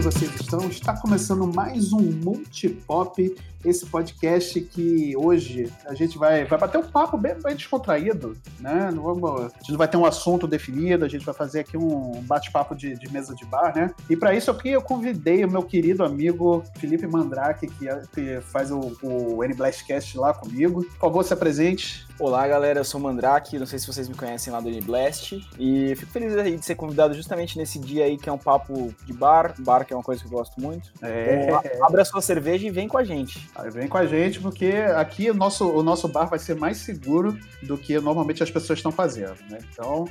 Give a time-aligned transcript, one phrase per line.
[0.00, 0.66] que vocês estão?
[0.70, 6.88] Está começando mais um Multipop, esse podcast que hoje a gente vai, vai bater um
[6.88, 8.90] papo bem, bem descontraído, né?
[8.90, 11.76] Não vamos, a gente não vai ter um assunto definido, a gente vai fazer aqui
[11.76, 13.90] um bate-papo de, de, mesa de bar, né?
[14.08, 18.70] E para isso aqui eu convidei o meu querido amigo Felipe Mandrake, que, que faz
[18.70, 20.82] o, o N-Blastcast lá comigo.
[20.82, 22.08] Por favor, se apresente.
[22.20, 25.40] Olá, galera, eu sou o Mandrake, não sei se vocês me conhecem lá do N-Blast,
[25.58, 28.94] e fico feliz aí de ser convidado justamente nesse dia aí que é um papo
[29.06, 30.92] de bar, bar que é uma coisa que eu gosto muito.
[31.00, 31.44] É.
[31.44, 33.50] Então, abra a sua cerveja e vem com a gente.
[33.72, 37.38] Vem com a gente, porque aqui o nosso, o nosso bar vai ser mais seguro
[37.62, 39.58] do que normalmente as pessoas estão fazendo, né?
[39.72, 40.04] Então,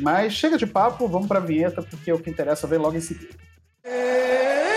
[0.00, 3.34] mas chega de papo, vamos pra vinheta, porque o que interessa vem logo em seguida.
[3.84, 4.71] It's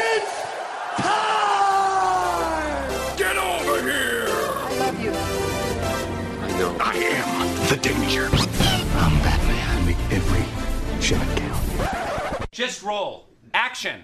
[7.75, 8.29] the danger.
[8.31, 9.85] I'm Batman.
[9.85, 12.51] Make every shot count.
[12.51, 13.27] Just roll.
[13.53, 14.03] Action!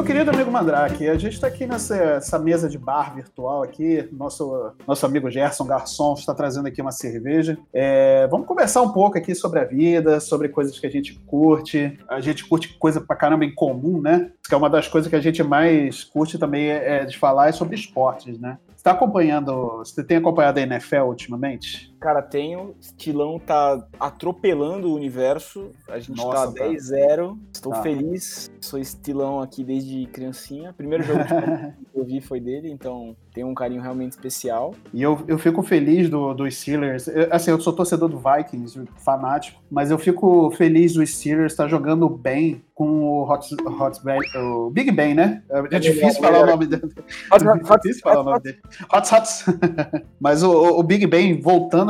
[0.00, 4.72] Meu querido amigo Mandrake, a gente está aqui nessa mesa de bar virtual aqui, nosso,
[4.86, 7.58] nosso amigo Gerson Garçom está trazendo aqui uma cerveja.
[7.70, 11.98] É, vamos conversar um pouco aqui sobre a vida, sobre coisas que a gente curte.
[12.08, 14.30] A gente curte coisa pra caramba em comum, né?
[14.48, 17.50] Que é uma das coisas que a gente mais curte também é, é de falar
[17.50, 18.56] é sobre esportes, né?
[18.74, 21.89] Você tá acompanhando, você tem acompanhado a NFL ultimamente?
[22.00, 22.74] Cara, tenho.
[22.80, 25.70] Estilão tá atropelando o universo.
[25.86, 27.38] A gente Nossa, tá 10-0.
[27.54, 27.82] Estou tá.
[27.82, 28.50] feliz.
[28.58, 30.72] Sou estilão aqui desde criancinha.
[30.72, 31.20] Primeiro jogo
[31.92, 34.74] que eu vi foi dele, então tem um carinho realmente especial.
[34.92, 37.06] E eu, eu fico feliz do, dos Steelers.
[37.06, 41.64] Eu, assim, eu sou torcedor do Vikings, fanático, mas eu fico feliz do Steelers estar
[41.64, 44.00] tá jogando bem com o, Hot, Hot,
[44.38, 45.42] o Big Ben, né?
[45.50, 46.88] É, é difícil falar o nome dele.
[47.30, 47.38] É
[47.78, 48.58] difícil falar o nome dele.
[48.92, 49.44] Hot Hots.
[50.18, 51.38] mas o, o Big Ben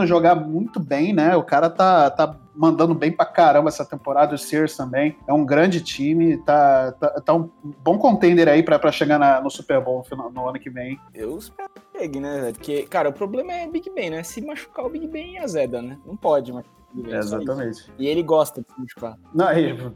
[0.01, 1.37] voltando a jogar muito bem, né?
[1.37, 4.35] O cara tá, tá mandando bem pra caramba essa temporada.
[4.35, 7.49] O Sears também é um grande time, tá, tá, tá um
[7.83, 10.99] bom contender aí pra, pra chegar na, no Super Bowl no, no, ano que vem.
[11.15, 12.53] Eu espero que pegue, né?
[12.53, 14.23] Porque, cara, o problema é Big Ben, né?
[14.23, 15.99] Se machucar o Big Ben a Zeda, né?
[16.07, 16.65] Não pode mas
[17.09, 17.91] É, exatamente.
[17.99, 19.17] E ele gosta de se machucar.
[19.35, 19.47] Não,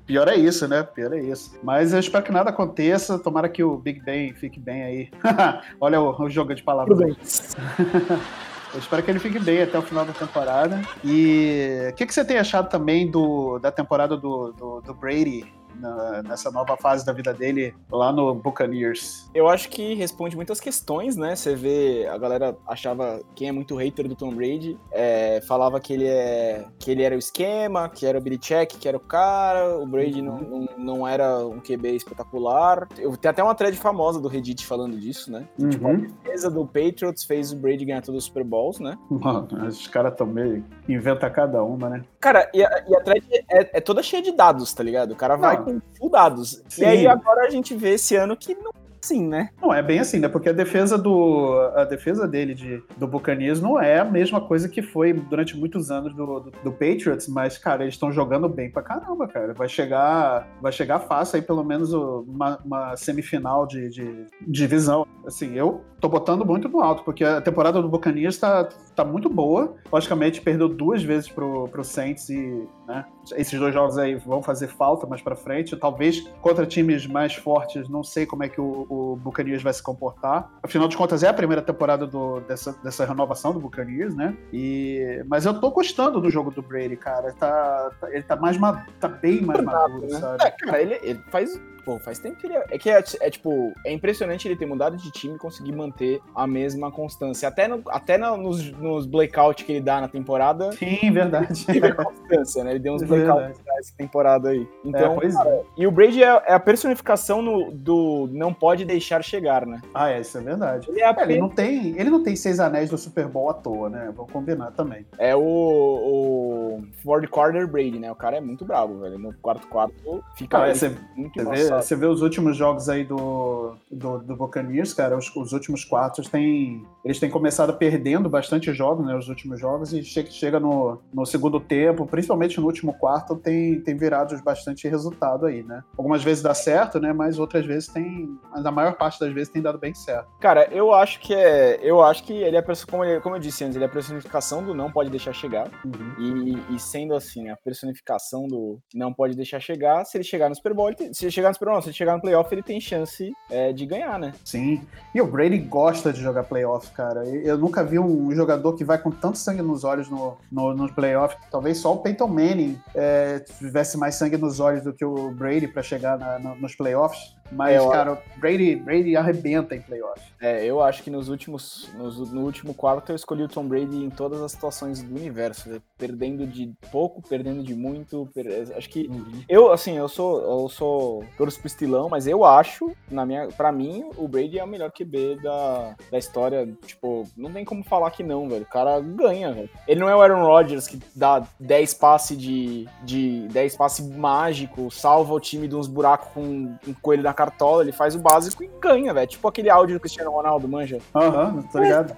[0.07, 0.83] pior é isso, né?
[0.83, 1.59] Pior é isso.
[1.63, 3.19] Mas eu espero que nada aconteça.
[3.19, 5.11] Tomara que o Big Ben fique bem aí.
[5.81, 7.57] Olha o, o jogo de palavras.
[8.75, 10.83] Eu espero que ele fique bem até o final da temporada.
[11.05, 15.45] E o que, que você tem achado também do, da temporada do, do, do Brady
[15.79, 19.29] na, nessa nova fase da vida dele lá no Buccaneers?
[19.35, 21.35] Eu acho que responde muitas questões, né?
[21.37, 25.93] Você vê, a galera achava, quem é muito hater do Tom Brady, é, falava que
[25.93, 29.79] ele, é, que ele era o esquema, que era o Belichick, que era o cara,
[29.79, 30.27] o Brady uhum.
[30.27, 32.89] não, não, não, era um QB espetacular.
[32.99, 35.47] Eu, tem até uma thread famosa do Reddit falando disso, né?
[35.59, 35.71] Uhum.
[35.71, 38.99] Tipo, a defesa do Patriots fez o Brady ganhar todos os Super Bowls, né?
[39.11, 42.05] Mano, os caras também inventa cada uma, né?
[42.25, 45.11] Cara, e a, e a thread é, é, toda cheia de dados, tá ligado?
[45.11, 46.63] O cara vai com full dados.
[46.71, 46.81] Sim.
[46.81, 48.73] E aí agora a gente vê esse ano que não
[49.05, 49.51] assim, né?
[49.61, 50.29] Não, é bem assim, né?
[50.29, 54.69] Porque a defesa do a defesa dele de, do Buccaneers não é a mesma coisa
[54.69, 58.71] que foi durante muitos anos do, do, do Patriots, mas, cara, eles estão jogando bem
[58.71, 59.53] pra caramba, cara.
[59.53, 65.07] Vai chegar, vai chegar fácil aí pelo menos uma, uma semifinal de, de, divisão.
[65.27, 69.29] Assim, eu tô botando muito no alto, porque a temporada do Buccaneers tá, tá muito
[69.29, 69.75] boa.
[69.93, 73.05] Logicamente, perdeu duas vezes pro, pro Saints e, né,
[73.37, 75.77] esses dois jogos aí vão fazer falta mais para frente.
[75.77, 79.83] Talvez contra times mais fortes, não sei como é que o, o Buccaneers vai se
[79.83, 80.51] comportar.
[80.63, 84.37] Afinal de contas, é a primeira temporada do, dessa, dessa renovação do Buccaneers, né?
[84.53, 87.33] E, mas eu tô gostando do jogo do Brady, cara.
[87.33, 88.59] Tá, tá ele tá mais
[89.01, 90.19] tá bem mais maduro, né?
[90.19, 90.45] sabe?
[90.45, 92.65] É, cara, ele, ele faz Pô, faz tempo que ele é.
[92.71, 96.21] É que é, é, tipo, é impressionante ele ter mudado de time e conseguir manter
[96.35, 97.49] a mesma constância.
[97.49, 100.73] Até, no, até no, nos, nos blackout que ele dá na temporada.
[100.73, 101.67] Sim, verdade.
[101.67, 102.71] Teve constância, né?
[102.73, 104.67] Ele deu uns blackouts nessa temporada aí.
[104.85, 105.63] Então, é, cara, é.
[105.77, 109.81] e o Brady é, é, a personificação no, do não pode deixar chegar, né?
[109.93, 110.89] Ah, é, isso é verdade.
[110.89, 113.91] Ele, é ele, não tem, ele não tem seis anéis do Super Bowl à toa,
[113.91, 114.13] né?
[114.15, 115.07] Vou combinar também.
[115.19, 118.11] É o, o Ford Quarter Brady, né?
[118.11, 119.19] O cara é muito bravo, velho.
[119.19, 123.05] No quarto quarto fica ah, você, muito você vê, você vê os últimos jogos aí
[123.05, 126.85] do, do, do Buccaneers, cara, os, os últimos quartos têm.
[127.05, 129.17] Eles têm começado perdendo bastante jogos, né?
[129.17, 133.81] Os últimos jogos, e chega, chega no, no segundo tempo, principalmente no último quarto, tem,
[133.81, 135.83] tem virado bastante resultado aí, né?
[135.97, 137.13] Algumas vezes dá certo, né?
[137.13, 138.29] Mas outras vezes tem.
[138.51, 140.29] Mas a maior parte das vezes tem dado bem certo.
[140.41, 141.79] Cara, eu acho que é.
[141.83, 144.65] Eu acho que ele é como, ele, como eu disse antes, ele é a personificação
[144.65, 145.69] do não pode deixar chegar.
[145.85, 146.59] Uhum.
[146.71, 150.05] E, e sendo assim, a personificação do não pode deixar chegar.
[150.05, 152.15] Se ele chegar no Super Bowl, ele se ele chegar no Super Não, se chegar
[152.15, 154.33] no playoff, ele tem chance é, de ganhar, né?
[154.45, 154.83] Sim.
[155.15, 157.25] E o Brady gosta de jogar playoff, cara.
[157.27, 160.93] Eu nunca vi um jogador que vai com tanto sangue nos olhos no, no, no
[160.93, 161.37] playoff.
[161.51, 165.69] Talvez só o Peyton Manning é, tivesse mais sangue nos olhos do que o Brady
[165.69, 167.35] para chegar na, na, nos playoffs.
[167.53, 170.21] Mas, é, cara, o Brady, Brady arrebenta em playoff.
[170.41, 171.89] É, eu acho que nos últimos.
[171.95, 175.69] Nos, no último quarto eu escolhi o Tom Brady em todas as situações do universo.
[175.69, 175.81] Né?
[175.97, 178.29] Perdendo de pouco, perdendo de muito.
[178.35, 178.47] Per...
[178.77, 179.07] Acho que.
[179.07, 179.43] Uhum.
[179.49, 180.41] Eu, assim, eu sou.
[180.41, 184.65] Eu sou torço pro estilão, mas eu acho, na minha, pra mim, o Brady é
[184.65, 186.67] o melhor QB da, da história.
[186.87, 188.63] Tipo, não tem como falar que não, velho.
[188.63, 189.71] O cara ganha, velho.
[189.87, 194.91] Ele não é o Aaron Rodgers que dá 10 passes de, de 10 passes mágico,
[194.91, 196.43] salva o time de uns buracos com
[196.87, 199.27] um coelho na cartola, ele faz o básico e ganha, velho.
[199.27, 200.99] Tipo aquele áudio do Cristiano Ronaldo, manja.
[201.15, 202.17] Aham, uhum, tá ligado?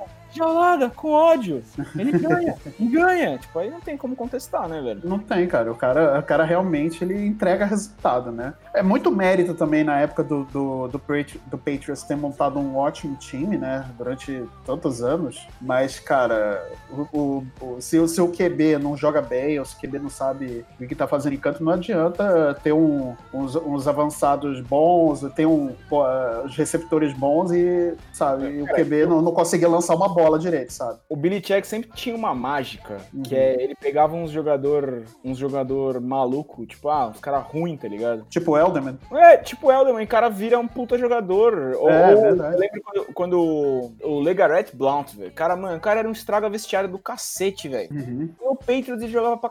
[0.91, 1.63] Com ódio.
[1.97, 3.39] Ele ganha, e ganha.
[3.39, 5.01] Tipo, aí não tem como contestar, né, velho?
[5.05, 5.71] Não tem, cara.
[5.71, 8.55] O cara, o cara realmente ele entrega resultado, né?
[8.75, 13.17] É muito mérito também na época do, do, do, do Patriots ter montado um ótimo
[13.17, 13.87] time, né?
[13.97, 15.47] Durante tantos anos.
[15.61, 19.81] Mas, cara, o, o, o, se o seu QB não joga bem, ou se o
[19.81, 23.89] QB não sabe o que tá fazendo em canto, não adianta ter um, uns, uns,
[23.89, 26.05] avançados bons, ter um, pô,
[26.45, 30.39] os receptores bons e, sabe, é, o QB não, não conseguir lançar uma bola bola
[30.39, 30.99] direito, sabe?
[31.09, 33.23] O Billy Check sempre tinha uma mágica, uhum.
[33.23, 37.89] que é ele pegava uns jogador, uns jogador maluco, tipo, ah, uns cara ruim, tá
[37.89, 38.25] ligado?
[38.29, 38.99] Tipo o Elderman.
[39.13, 41.73] É, tipo o Elderman, o cara vira um puta jogador.
[41.73, 42.55] É, ou, verdade.
[42.55, 46.49] Eu lembro quando, quando o Legaret Blount, velho, cara, mano, o cara era um estraga
[46.49, 47.89] vestiário do cacete, velho.
[47.91, 48.31] Uhum.
[48.41, 49.51] O Patriots ele jogava pra...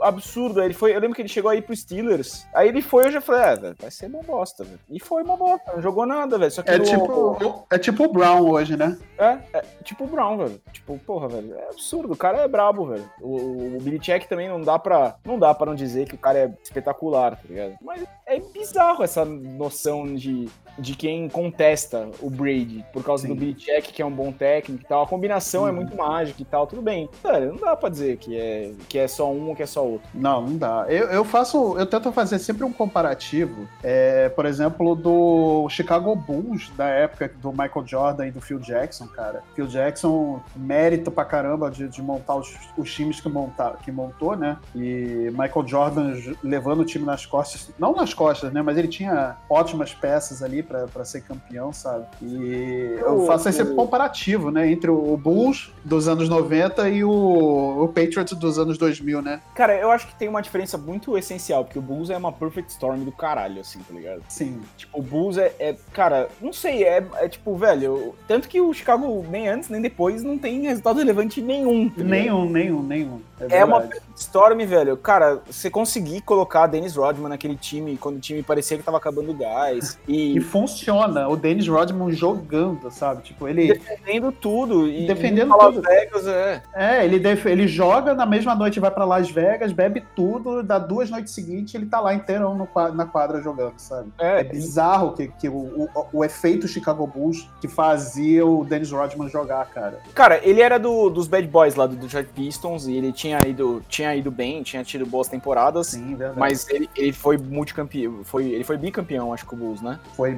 [0.00, 3.12] absurdo, ele foi, eu lembro que ele chegou aí pro Steelers, aí ele foi, eu
[3.12, 4.80] já falei, é, velho, vai ser uma bosta, velho.
[4.90, 6.52] E foi uma bosta, não jogou nada, velho.
[6.66, 6.84] É, no...
[6.84, 8.96] tipo, é tipo o Brown hoje, né?
[9.18, 10.60] É, é tipo o Brown, velho.
[10.72, 12.12] Tipo, porra, velho, é absurdo.
[12.12, 13.08] O cara é brabo, velho.
[13.20, 16.38] O, o Check também não dá pra não dá para não dizer que o cara
[16.38, 17.76] é espetacular, tá ligado?
[17.80, 23.34] Mas é bizarro essa noção de, de quem contesta o Brady por causa Sim.
[23.34, 25.02] do Check que é um bom técnico e tal.
[25.02, 27.08] A combinação é muito mágica e tal, tudo bem.
[27.22, 29.86] Cara, não dá pra dizer que é, que é só um ou que é só
[29.86, 30.08] outro.
[30.14, 30.86] Não, não dá.
[30.88, 36.70] Eu, eu faço, eu tento fazer sempre um comparativo, é, por exemplo, do Chicago Bulls
[36.76, 39.42] da época do Michael Jordan e do Phil Jackson, cara.
[39.54, 44.36] Phil Jackson, mérito pra caramba de, de montar os, os, times que, montar, que montou,
[44.36, 44.56] né?
[44.74, 48.62] E Michael Jordan levando o time nas costas, não nas costas, né?
[48.62, 52.06] Mas ele tinha ótimas peças ali para ser campeão, sabe?
[52.22, 54.70] E eu faço esse comparativo, né?
[54.70, 59.40] Entre o Bulls dos anos 90 e o, o Patriots dos anos 2000, né?
[59.54, 62.72] Cara, eu acho que tem uma diferença muito essencial, porque o Bulls é uma perfect
[62.72, 64.22] storm do caralho, assim, tá ligado?
[64.28, 64.60] Sim.
[64.76, 68.72] Tipo, o Bulls é, é cara, não sei, é, é tipo, velho, tanto que o
[68.72, 71.88] Chicago nem antes nem depois não tem resultado relevante nenhum.
[71.88, 73.20] Tá nenhum, nenhum, nenhum.
[73.40, 74.96] É, é uma Storm, velho.
[74.96, 79.32] Cara, você conseguir colocar Dennis Rodman naquele time quando o time parecia que tava acabando
[79.32, 79.98] o gás.
[80.06, 81.28] E, e funciona.
[81.28, 83.22] O Dennis Rodman jogando, sabe?
[83.22, 83.74] Tipo, ele.
[83.74, 84.86] Defendendo tudo.
[84.86, 85.80] E defendendo tudo.
[85.80, 86.62] Las Vegas, é.
[86.72, 87.44] É, ele, def...
[87.46, 91.74] ele joga na mesma noite, vai para Las Vegas, bebe tudo, dá duas noites seguintes,
[91.74, 94.12] ele tá lá inteirão no, na quadra jogando, sabe?
[94.16, 98.92] É, é bizarro que, que o, o, o, efeito Chicago Bulls que fazia o Dennis
[98.92, 99.98] Rodman jogar, cara.
[100.14, 103.82] Cara, ele era do, dos Bad Boys lá do Detroit Pistons e ele tinha ido,
[103.88, 105.88] tinha ido bem, tinha tido boas temporadas.
[105.88, 106.38] Sim, verdade.
[106.38, 109.98] Mas ele, ele foi multicampeão, foi, ele foi bicampeão, acho que o Bulls, né?
[110.14, 110.32] Foi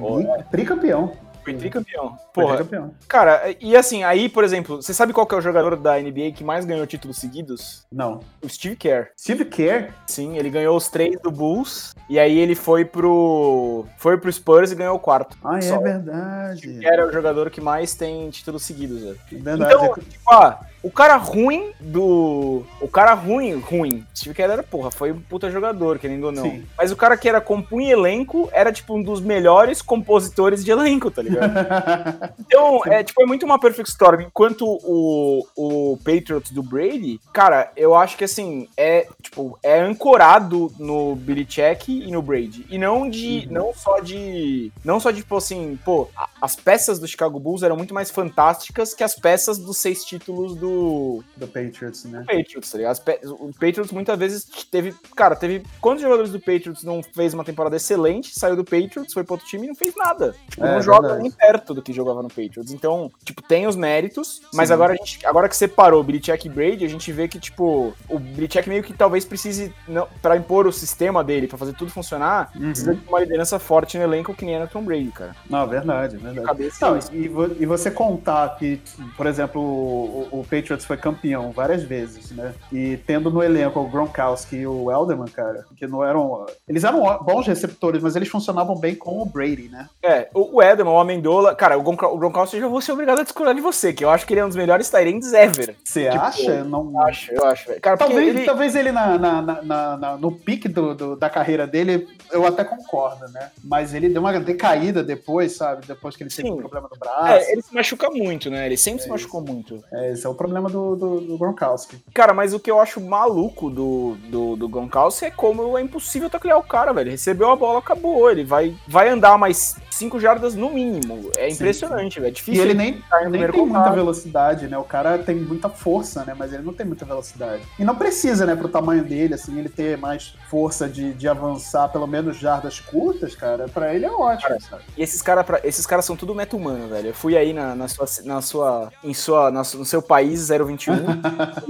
[0.51, 1.13] Tricampeão.
[1.47, 2.17] Foi tricampeão.
[2.33, 2.57] Porra.
[2.57, 2.91] Tricampeão.
[3.07, 6.33] Cara, e assim, aí, por exemplo, você sabe qual que é o jogador da NBA
[6.35, 7.85] que mais ganhou títulos seguidos?
[7.89, 8.19] Não.
[8.43, 9.11] O Steve Kerr.
[9.17, 9.93] Steve Kerr?
[10.05, 14.73] Sim, ele ganhou os três do Bulls e aí ele foi pro foi pro Spurs
[14.73, 15.37] e ganhou o quarto.
[15.41, 16.57] Ah, é verdade.
[16.59, 19.19] Steve Kerr é o jogador que mais tem títulos seguidos, velho.
[19.31, 19.73] Verdade.
[19.73, 22.63] Então, tipo, ah, o cara ruim do.
[22.79, 24.05] O cara ruim, ruim.
[24.15, 26.43] Steve Kerr era, porra, foi um puta jogador, querendo ou não.
[26.43, 26.63] Sim.
[26.77, 31.11] Mas o cara que era compunha elenco era, tipo, um dos melhores compositores de elenco,
[31.11, 31.51] tá ligado?
[32.39, 34.21] então, é, tipo, é muito uma perfect storm.
[34.21, 40.71] Enquanto o, o Patriots do Brady, cara, eu acho que, assim, é, tipo, é ancorado
[40.79, 42.65] no Billy Check e no Brady.
[42.69, 43.45] E não de.
[43.47, 43.53] Uhum.
[43.53, 44.71] Não só de.
[44.85, 46.07] Não só de, tipo, assim, pô,
[46.41, 50.55] as peças do Chicago Bulls eram muito mais fantásticas que as peças dos seis títulos
[50.55, 51.47] do do.
[51.47, 52.19] Patriots, né?
[52.19, 53.01] Do Patriots, tá ligado?
[53.39, 54.93] O Patriots muitas vezes teve.
[55.15, 55.63] Cara, teve.
[55.81, 59.47] Quantos jogadores do Patriots não fez uma temporada excelente, saiu do Patriots, foi pro outro
[59.47, 60.35] time e não fez nada?
[60.49, 62.71] Tipo, é, não joga nem perto do que jogava no Patriots.
[62.71, 65.25] Então, tipo, tem os méritos, mas agora a gente.
[65.25, 68.93] Agora que separou Belichick e Brady, a gente vê que, tipo, o Belichick meio que
[68.93, 72.69] talvez precise, não, pra impor o sistema dele, pra fazer tudo funcionar, uhum.
[72.69, 75.35] precisa de uma liderança forte no elenco que nem era Tom Brady, cara.
[75.49, 76.71] Não, verdade, verdade.
[76.81, 78.81] Não, e, e você contar que,
[79.15, 82.53] por exemplo, o, o Patriots Patriots foi campeão várias vezes, né?
[82.71, 86.45] E tendo no elenco o Gronkowski e o Elderman, cara, que não eram.
[86.67, 89.87] Eles eram bons receptores, mas eles funcionavam bem com o Brady, né?
[90.03, 91.55] É, o Elderman, o Amendola.
[91.55, 94.25] Cara, o Gronkowski eu já vou ser obrigado a discordar de você, que eu acho
[94.25, 95.75] que ele é um dos melhores Tyrands ever.
[95.83, 96.63] Você tipo, acha?
[96.63, 97.79] Não acho, eu acho.
[97.79, 98.45] Cara, talvez ele...
[98.45, 102.63] talvez ele na, na, na, na no pique do, do, da carreira dele, eu até
[102.63, 103.51] concordo, né?
[103.63, 105.85] Mas ele deu uma decaída depois, sabe?
[105.87, 106.43] Depois que ele Sim.
[106.43, 107.45] teve um problema no braço.
[107.45, 108.65] É, ele se machuca muito, né?
[108.65, 109.53] Ele sempre é se machucou isso.
[109.53, 109.83] muito.
[109.91, 111.97] É, esse é o problema do, do, do, Gronkowski.
[112.13, 116.29] Cara, mas o que eu acho maluco do, do, do Gronkowski é como é impossível
[116.29, 117.11] taclear o cara, velho.
[117.11, 118.29] Recebeu a bola, acabou.
[118.29, 121.31] Ele vai, vai andar mais 5 jardas no mínimo.
[121.35, 122.31] É impressionante, sim, velho.
[122.31, 122.61] É difícil.
[122.61, 124.77] E ele nem, nem tem muita velocidade, né?
[124.77, 126.35] O cara tem muita força, né?
[126.37, 127.63] Mas ele não tem muita velocidade.
[127.79, 131.89] E não precisa, né, pro tamanho dele, assim, ele ter mais força de, de avançar
[131.89, 134.83] pelo menos jardas curtas, cara, pra ele é ótimo, cara, sabe?
[134.95, 137.07] E esses caras esses caras são tudo meta humano, velho.
[137.09, 140.93] Eu fui aí na, na sua, na sua, em sua, na, no seu país 021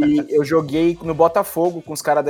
[0.06, 2.26] e eu joguei no Botafogo com os caras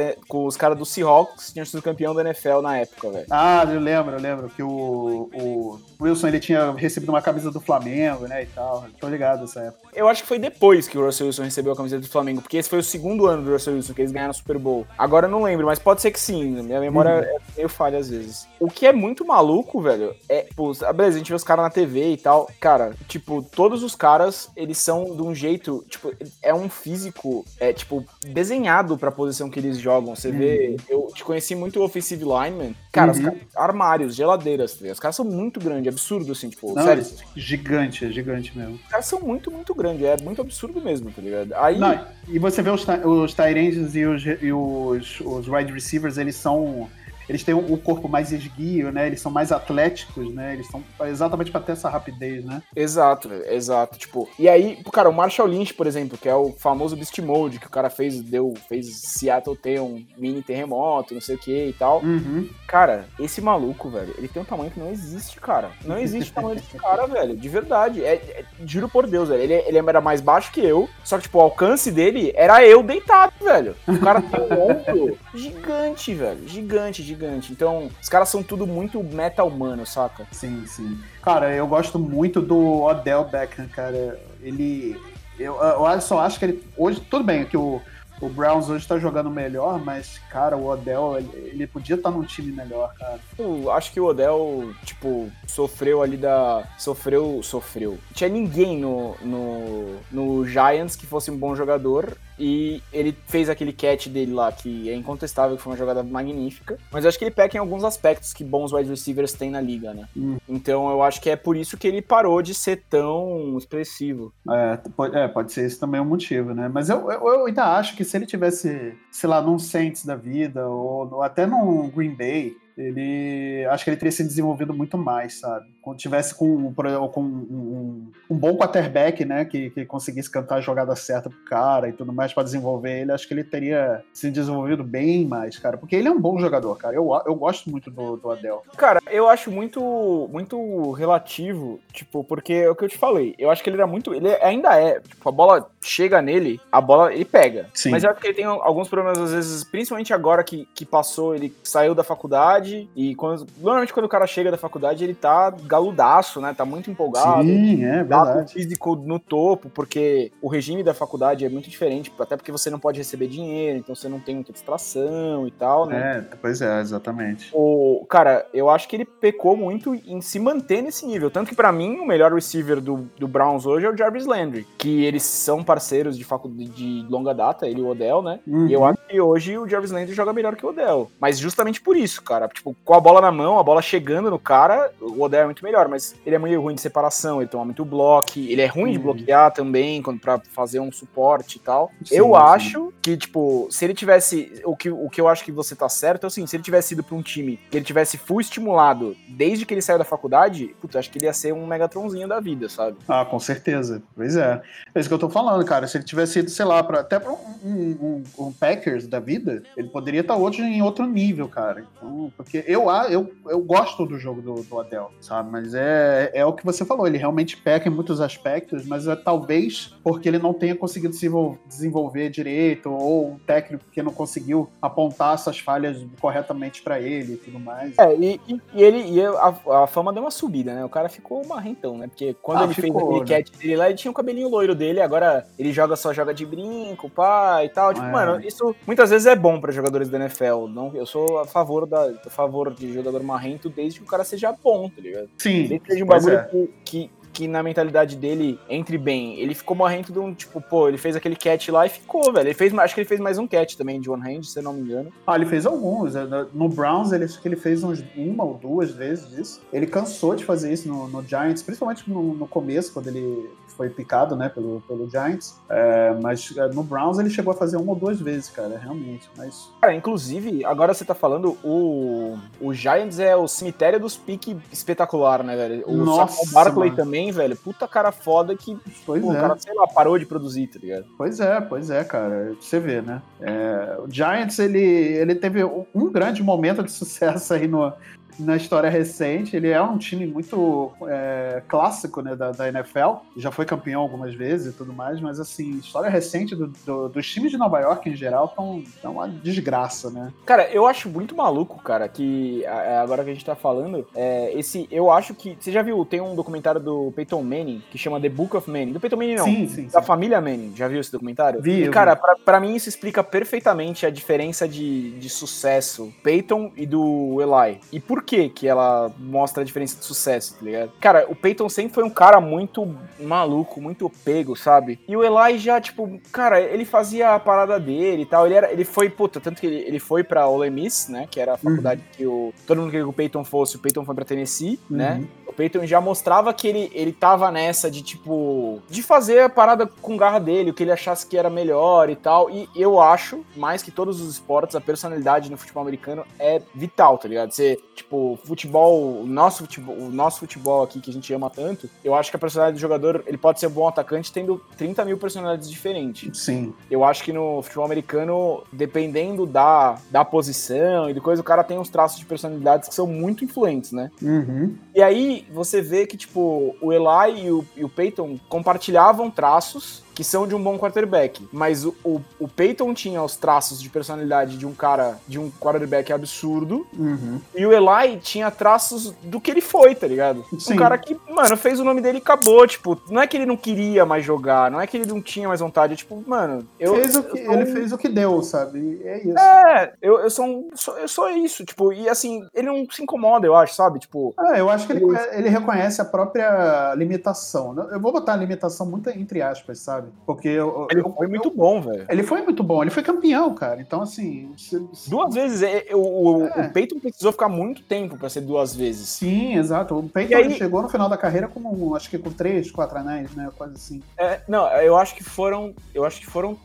[0.58, 3.26] caras do Seahawks, que tinham sido campeão da NFL na época, velho.
[3.30, 7.60] Ah, eu lembro, eu lembro que o, o Wilson ele tinha recebido uma camisa do
[7.60, 8.86] Flamengo, né, e tal.
[9.00, 9.90] Tô ligado nessa época.
[9.94, 12.58] Eu acho que foi depois que o Russell Wilson recebeu a camisa do Flamengo, porque
[12.58, 14.86] esse foi o segundo ano do Russell Wilson que eles ganharam o Super Bowl.
[14.98, 16.62] Agora eu não lembro, mas pode ser que sim.
[16.62, 17.22] Minha memória uhum.
[17.22, 18.48] é meio falha às vezes.
[18.60, 21.70] O que é muito maluco, velho, é, pô, beleza, a gente vê os caras na
[21.70, 22.50] TV e tal.
[22.60, 27.74] Cara, tipo, todos os caras, eles são de um jeito, tipo, é um físico, é,
[27.74, 30.16] tipo, desenhado pra posição que eles jogam.
[30.16, 30.38] Você uhum.
[30.38, 32.74] vê, eu te conheci muito offensive lineman.
[32.92, 33.18] Cara, uhum.
[33.18, 37.06] os caras, armários, geladeiras, tá os caras são muito grandes, absurdo, assim, tipo, Não, sério.
[37.36, 38.76] Gigante, é gigante mesmo.
[38.76, 41.54] Os caras são muito, muito grandes, é muito absurdo mesmo, tá ligado?
[41.56, 41.78] Aí...
[41.78, 46.36] Não, e você vê os, os Tyrants e os, e os, os wide receivers, eles
[46.36, 46.90] são
[47.28, 49.08] eles têm o corpo mais esguio, né?
[49.08, 50.54] Eles são mais atléticos, né?
[50.54, 52.62] Eles são exatamente para ter essa rapidez, né?
[52.76, 53.98] Exato, exato.
[53.98, 57.60] Tipo, e aí, cara, o Marshall Lynch, por exemplo, que é o famoso Beast Mode,
[57.60, 61.68] que o cara fez, deu, fez Seattle ter um mini terremoto, não sei o que
[61.68, 62.02] e tal.
[62.02, 62.50] Uhum.
[62.68, 65.72] Cara, esse maluco, velho, ele tem um tamanho que não existe, cara.
[65.84, 67.36] Não existe o tamanho desse cara, velho.
[67.36, 68.04] De verdade.
[68.04, 69.42] É, é, juro por Deus, velho.
[69.42, 72.82] Ele, ele era mais baixo que eu, só que, tipo, o alcance dele era eu
[72.82, 73.76] deitado, velho.
[73.88, 76.48] O cara tem um ombro gigante, velho.
[76.48, 77.52] Gigante, gigante gigante.
[77.52, 80.28] Então, os caras são tudo muito meta humano, saca?
[80.32, 81.00] Sim, sim.
[81.22, 84.20] Cara, eu gosto muito do Odell Beckham, cara.
[84.42, 85.00] Ele.
[85.40, 86.64] Eu, eu só acho que ele.
[86.78, 87.82] Hoje, tudo bem que o
[88.20, 92.18] o Browns hoje tá jogando melhor, mas, cara, o Odell, ele, ele podia estar tá
[92.18, 93.20] num time melhor, cara.
[93.38, 96.68] Eu acho que o Odell, tipo, sofreu ali da.
[96.78, 97.42] Sofreu.
[97.44, 97.98] Sofreu.
[98.14, 102.18] Tinha ninguém no, no, no Giants que fosse um bom jogador.
[102.40, 106.78] E ele fez aquele catch dele lá, que é incontestável, que foi uma jogada magnífica.
[106.92, 109.62] Mas eu acho que ele peca em alguns aspectos que bons wide receivers têm na
[109.62, 110.08] liga, né?
[110.16, 110.38] Hum.
[110.48, 114.34] Então eu acho que é por isso que ele parou de ser tão expressivo.
[114.50, 116.70] É, pode, é, pode ser esse também o um motivo, né?
[116.72, 120.16] Mas eu, eu, eu ainda acho que se ele tivesse, sei lá, num Saints da
[120.16, 125.40] vida, ou até num Green Bay, ele acho que ele teria se desenvolvido muito mais,
[125.40, 125.66] sabe?
[125.82, 130.96] Quando tivesse com, com um, um, bom quarterback, né, que, que conseguisse cantar a jogada
[130.96, 134.84] certa pro cara e tudo mais para desenvolver ele, acho que ele teria se desenvolvido
[134.84, 136.96] bem mais, cara, porque ele é um bom jogador, cara.
[136.96, 138.64] Eu, eu gosto muito do, do Adel.
[138.78, 143.34] Cara, eu acho muito muito relativo, tipo, porque é o que eu te falei.
[143.40, 146.82] Eu acho que ele era muito, ele ainda é, tipo, a bola chega nele, a
[146.82, 147.70] bola ele pega.
[147.74, 147.92] Sim.
[147.92, 151.34] Mas eu acho que ele tem alguns problemas às vezes, principalmente agora que, que passou,
[151.34, 155.14] ele saiu da faculdade faculdade e quando, normalmente quando o cara chega da faculdade ele
[155.14, 156.54] tá galudaço, né?
[156.54, 157.44] Tá muito empolgado.
[157.44, 158.54] Sim, é verdade.
[158.54, 162.80] físico no topo, porque o regime da faculdade é muito diferente, até porque você não
[162.80, 166.26] pode receber dinheiro, então você não tem muita distração e tal, né?
[166.32, 167.50] É, pois é, exatamente.
[167.54, 171.56] O cara, eu acho que ele pecou muito em se manter nesse nível, tanto que
[171.56, 175.24] para mim o melhor receiver do, do Browns hoje é o Jarvis Landry, que eles
[175.24, 178.40] são parceiros de faculdade de longa data, ele e o Odell, né?
[178.48, 178.68] Uhum.
[178.68, 181.82] E eu acho que hoje o Jarvis Landry joga melhor que o Odell, mas justamente
[181.82, 185.22] por isso, cara tipo, com a bola na mão, a bola chegando no cara, o
[185.22, 188.32] Odell é muito melhor, mas ele é muito ruim de separação, ele toma muito bloco,
[188.38, 191.92] ele é ruim de bloquear também, quando para fazer um suporte e tal.
[192.04, 192.36] Sim, eu sim.
[192.36, 195.88] acho que, tipo, se ele tivesse, o que, o que eu acho que você tá
[195.88, 199.16] certo é assim, se ele tivesse ido pra um time que ele tivesse full estimulado
[199.30, 202.40] desde que ele saiu da faculdade, puta, acho que ele ia ser um Megatronzinho da
[202.40, 202.98] vida, sabe?
[203.08, 204.02] Ah, com certeza.
[204.16, 204.62] Pois é.
[204.96, 205.88] É isso que eu tô falando, cara.
[205.88, 209.62] Se ele tivesse ido, sei lá, pra, até pra um, um, um Packers da vida,
[209.76, 211.86] ele poderia estar tá hoje em outro nível, cara.
[211.96, 215.52] Então, Porque eu, eu, eu gosto do jogo do, do Adel, sabe?
[215.52, 219.18] Mas é, é o que você falou, ele realmente peca em muitos aspectos, mas é
[219.18, 221.30] talvez porque ele não tenha conseguido se
[221.68, 227.38] desenvolver direito, ou um técnico que não conseguiu apontar essas falhas corretamente para ele e
[227.38, 227.98] tudo mais.
[227.98, 230.86] É, e, e ele e a, a, fama deu uma subida, né?
[230.86, 232.08] O cara ficou marrentão, né?
[232.08, 233.44] Porque quando ah, ele ficou, fez aquele né?
[233.44, 236.34] cat dele lá, ele tinha o um cabelinho loiro dele, agora ele joga só joga
[236.34, 237.94] de brinco, pá e tal.
[237.94, 238.12] Tipo, é.
[238.12, 240.68] mano, isso muitas vezes é bom para jogadores da NFL.
[240.70, 244.24] Não, eu sou a favor, da, a favor de jogador marrento desde que o cara
[244.24, 245.30] seja bom, tá ligado?
[245.38, 245.60] Sim.
[245.60, 246.50] Desde que seja um bagulho é.
[246.86, 249.40] que, que na mentalidade dele entre bem.
[249.40, 252.48] Ele ficou morrendo de um, tipo, pô, ele fez aquele catch lá e ficou, velho.
[252.48, 254.64] Ele fez, acho que ele fez mais um catch também de one hand, se eu
[254.64, 255.12] não me engano.
[255.26, 256.16] Ah, ele fez alguns.
[256.16, 259.62] É, no Browns, ele, acho que ele fez uns, uma ou duas vezes isso.
[259.72, 263.90] Ele cansou de fazer isso no, no Giants, principalmente no, no começo, quando ele foi
[263.90, 265.56] picado, né, pelo, pelo Giants.
[265.70, 269.30] É, mas é, no Browns ele chegou a fazer uma ou duas vezes, cara, realmente.
[269.38, 269.72] Mas...
[269.80, 275.44] Cara, inclusive, agora você tá falando, o, o Giants é o cemitério dos piques espetacular,
[275.44, 275.84] né, velho?
[275.88, 277.04] O Nossa, Barkley mano.
[277.04, 277.56] também, velho.
[277.56, 279.38] Puta cara foda que pois pô, é.
[279.38, 281.06] o cara, sei lá, parou de produzir, tá ligado?
[281.18, 282.56] Pois é, pois é, cara.
[282.60, 283.22] Você vê, né?
[283.40, 287.94] É, o Giants, ele, ele teve um grande momento de sucesso aí no,
[288.40, 289.56] na história recente.
[289.56, 294.34] Ele é um time muito é, clássico né, da, da, NFL, já foi campeão algumas
[294.34, 298.10] vezes e tudo mais, mas assim, história recente do, do, dos times de Nova York
[298.10, 300.32] em geral estão tão uma desgraça, né?
[300.46, 302.66] Cara, eu acho muito maluco, cara, que
[303.02, 306.22] agora que a gente tá falando, é, esse, eu acho que, você já viu, tem
[306.22, 309.46] um documentário do Peyton Manning que chama The Book of Manning, do Peyton Manning não,
[309.46, 310.08] sim, sim, da sim.
[310.08, 311.62] família Manning, já viu esse documentário?
[311.62, 316.72] Vi, e, cara, pra, pra, mim isso explica perfeitamente a diferença de, de sucesso Peyton
[316.76, 317.80] e do Eli.
[317.92, 320.92] E por que que ela mostra a diferença de sucesso, tá ligado?
[321.00, 325.00] Cara, o Peyton sempre foi um cara muito maluco, muito pego, sabe?
[325.08, 328.46] E o Eli já, tipo, cara, ele fazia a parada dele e tal.
[328.46, 331.28] Ele era, ele foi, puta, tanto que ele, ele foi pra Ole Miss, né?
[331.32, 332.08] Que era a faculdade uhum.
[332.12, 332.54] que o.
[332.66, 335.14] Todo mundo queria que o Peyton fosse, o Peyton foi pra Tennessee, né?
[335.14, 335.20] uhum.
[335.22, 335.28] né?
[335.48, 339.88] O Peyton já mostrava que ele, ele tava nessa de, tipo, de fazer a parada
[339.88, 342.50] com garra dele, o que ele achasse que era melhor e tal.
[342.50, 347.18] E eu acho, mais que todos os esportes, a personalidade no futebol americano é vital,
[347.18, 347.52] tá ligado?
[347.52, 351.90] Você, tipo, futebol, o nosso futebol, o nosso futebol aqui que a gente ama tanto,
[352.04, 355.06] eu acho que a personalidade do jogador, ele pode ser um bom atacante tendo 30
[355.06, 356.40] mil personalidades diferentes.
[356.40, 356.74] Sim.
[356.90, 361.64] Eu acho que no futebol americano, dependendo da, da posição e de coisa, o cara
[361.64, 364.12] tem uns traços de personalidades que são muito influentes, né?
[364.22, 364.76] Uhum.
[364.96, 370.04] E aí você vê que, tipo, o Eli e o, e o Peyton compartilhavam traços
[370.18, 371.48] que são de um bom quarterback.
[371.54, 375.52] Mas o, o, o Peyton tinha os traços de personalidade de um cara, de um
[375.52, 376.88] quarterback absurdo.
[376.98, 377.40] Uhum.
[377.56, 380.44] E o Eli tinha traços do que ele foi, tá ligado?
[380.58, 380.74] Sim.
[380.74, 382.66] Um cara que, mano, fez o nome dele e acabou.
[382.66, 385.48] Tipo, não é que ele não queria mais jogar, não é que ele não tinha
[385.48, 385.96] mais vontade.
[385.96, 386.96] Tipo, mano, eu.
[386.96, 389.00] Fez o que, eu ele fez o que deu, sabe?
[389.04, 389.38] É isso.
[389.38, 391.64] É, eu, eu, sou um, sou, eu sou isso.
[391.64, 394.00] Tipo, e assim, ele não se incomoda, eu acho, sabe?
[394.00, 394.34] Tipo.
[394.36, 397.76] Ah, eu acho que ele, ele reconhece a própria limitação.
[397.92, 400.07] Eu vou botar a limitação muito entre aspas, sabe?
[400.08, 400.12] Sabe?
[400.26, 402.06] Porque eu, ele eu, foi muito bom, velho.
[402.10, 403.82] Ele foi muito bom, ele foi campeão, cara.
[403.82, 404.52] Então, assim.
[404.58, 405.10] Se, se...
[405.10, 405.62] Duas vezes.
[405.62, 406.68] É, o, é.
[406.68, 409.10] o Peyton precisou ficar muito tempo para ser duas vezes.
[409.10, 409.98] Sim, exato.
[409.98, 410.52] O Peyton aí...
[410.52, 413.50] chegou no final da carreira com, acho que com três, quatro anéis, né?
[413.58, 414.02] Quase assim.
[414.18, 415.74] É, não, eu acho que foram.
[415.94, 416.56] Eu acho que foram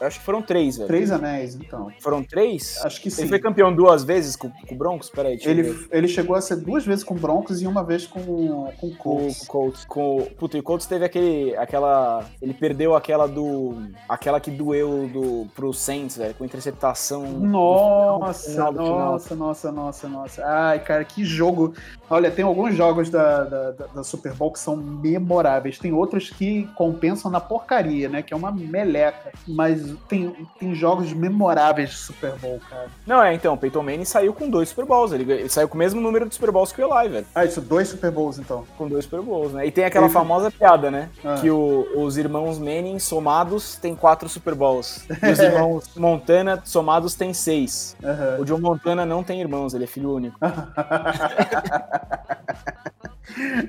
[0.00, 0.88] eu acho que foram três, velho.
[0.88, 1.90] Três anéis, então.
[2.00, 2.78] Foram três?
[2.84, 3.22] Acho que sim.
[3.22, 5.10] Ele foi campeão duas vezes com, com o Broncos?
[5.10, 7.82] Peraí, deixa ele, eu ele chegou a ser duas vezes com o Broncos e uma
[7.82, 9.38] vez com, com o Colts.
[9.38, 9.84] Com o Colts.
[9.84, 12.24] Com, puta, e o Colts teve aquele, aquela...
[12.40, 13.74] Ele perdeu aquela do...
[14.08, 17.24] Aquela que doeu do, pro Saints, velho, com interceptação.
[17.24, 20.44] Nossa, final, nossa, nossa, nossa, nossa.
[20.44, 21.74] Ai, cara, que jogo.
[22.10, 25.78] Olha, tem alguns jogos da, da, da, Super Bowl que são memoráveis.
[25.78, 28.22] Tem outros que compensam na porcaria, né?
[28.22, 29.32] Que é uma meleca.
[29.46, 32.88] Mas tem, tem jogos memoráveis de Super Bowl, cara.
[33.06, 35.12] Não, é, então, o Peyton Manning saiu com dois Super Bowls.
[35.12, 37.26] Ele, ele saiu com o mesmo número de Super Bowls que o Eli, velho.
[37.34, 38.64] Ah, isso, dois Super Bowls, então.
[38.76, 39.66] Com dois Super Bowls, né?
[39.66, 41.08] E tem aquela famosa piada, né?
[41.24, 41.36] Ah.
[41.40, 45.06] Que o, os irmãos Manning somados têm quatro Super Bowls.
[45.22, 47.96] E os irmãos Montana somados têm seis.
[48.38, 50.38] O John Montana não tem irmãos, ele é filho único.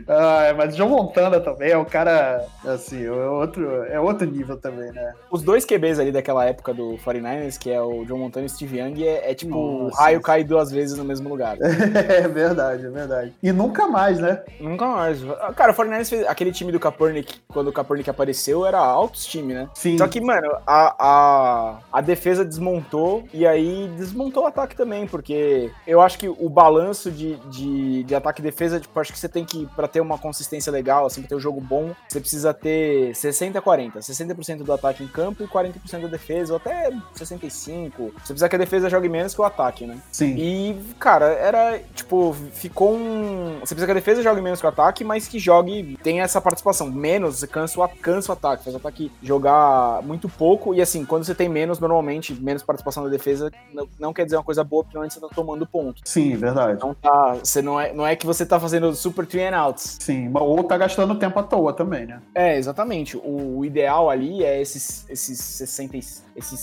[0.08, 4.91] ah, mas João Montana também é um cara, assim, é outro, é outro nível também,
[4.91, 5.13] né?
[5.32, 8.50] Os dois QBs ali daquela época do 49ers, que é o João Montana e o
[8.50, 11.58] Steve Young, é, é tipo o raio cai duas vezes no mesmo lugar.
[11.62, 13.34] é verdade, é verdade.
[13.41, 14.41] E nunca mais, né?
[14.60, 15.19] Nunca mais.
[15.56, 19.54] Cara, o 49ers fez aquele time do Kaepernick, quando o Kaepernick apareceu, era altos time,
[19.54, 19.69] né?
[19.74, 19.98] Sim.
[19.98, 25.72] Só que, mano, a, a, a defesa desmontou e aí desmontou o ataque também, porque
[25.86, 29.30] eu acho que o balanço de, de, de ataque e defesa, tipo, acho que você
[29.30, 32.54] tem que para ter uma consistência legal, assim, pra ter um jogo bom, você precisa
[32.54, 33.98] ter 60-40.
[33.98, 37.92] 60%, do ataque em campo e 40% da defesa, ou até 65%.
[37.96, 39.98] Você precisa que a defesa jogue menos que o ataque, né?
[40.12, 40.36] Sim.
[40.38, 43.60] E, cara, era, tipo, ficou um...
[43.60, 46.40] Você precisa que a defesa jogue menos que o ataque, mas que jogue, tenha essa
[46.40, 46.90] participação.
[46.92, 50.74] Menos, cansa o, cansa o ataque, faz o ataque jogar muito pouco.
[50.74, 54.38] E, assim, quando você tem menos, normalmente, menos participação da defesa, não, não quer dizer
[54.38, 56.02] uma coisa boa, porque normalmente você tá tomando ponto.
[56.06, 56.80] Sim, verdade.
[56.80, 57.38] Não tá...
[57.44, 59.97] Você não é, não é que você tá fazendo super and outs.
[59.99, 62.21] Sim, ou tá gastando tempo à toa também, né?
[62.34, 63.17] É, exatamente.
[63.17, 66.60] O, o ideal ali é esses, esses 60, esses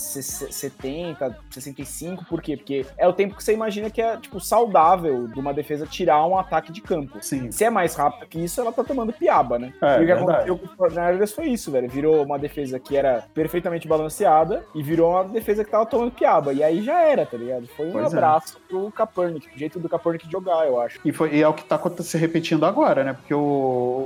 [0.51, 2.57] 70, 65, por quê?
[2.57, 6.25] Porque é o tempo que você imagina que é, tipo, saudável de uma defesa tirar
[6.25, 7.17] um ataque de campo.
[7.21, 7.51] Sim.
[7.51, 9.73] Se é mais rápido que isso, ela tá tomando piaba, né?
[9.81, 11.89] É, e o que aconteceu com o Fortnite foi isso, velho.
[11.89, 16.53] Virou uma defesa que era perfeitamente balanceada e virou uma defesa que tava tomando piaba.
[16.53, 17.67] E aí já era, tá ligado?
[17.67, 18.17] Foi um Pois é.
[18.17, 20.99] abraço pro Kaepernick, o jeito do Kaepernick jogar, eu acho.
[21.03, 23.13] E, foi, e é o que tá se repetindo agora, né?
[23.13, 23.39] Porque o,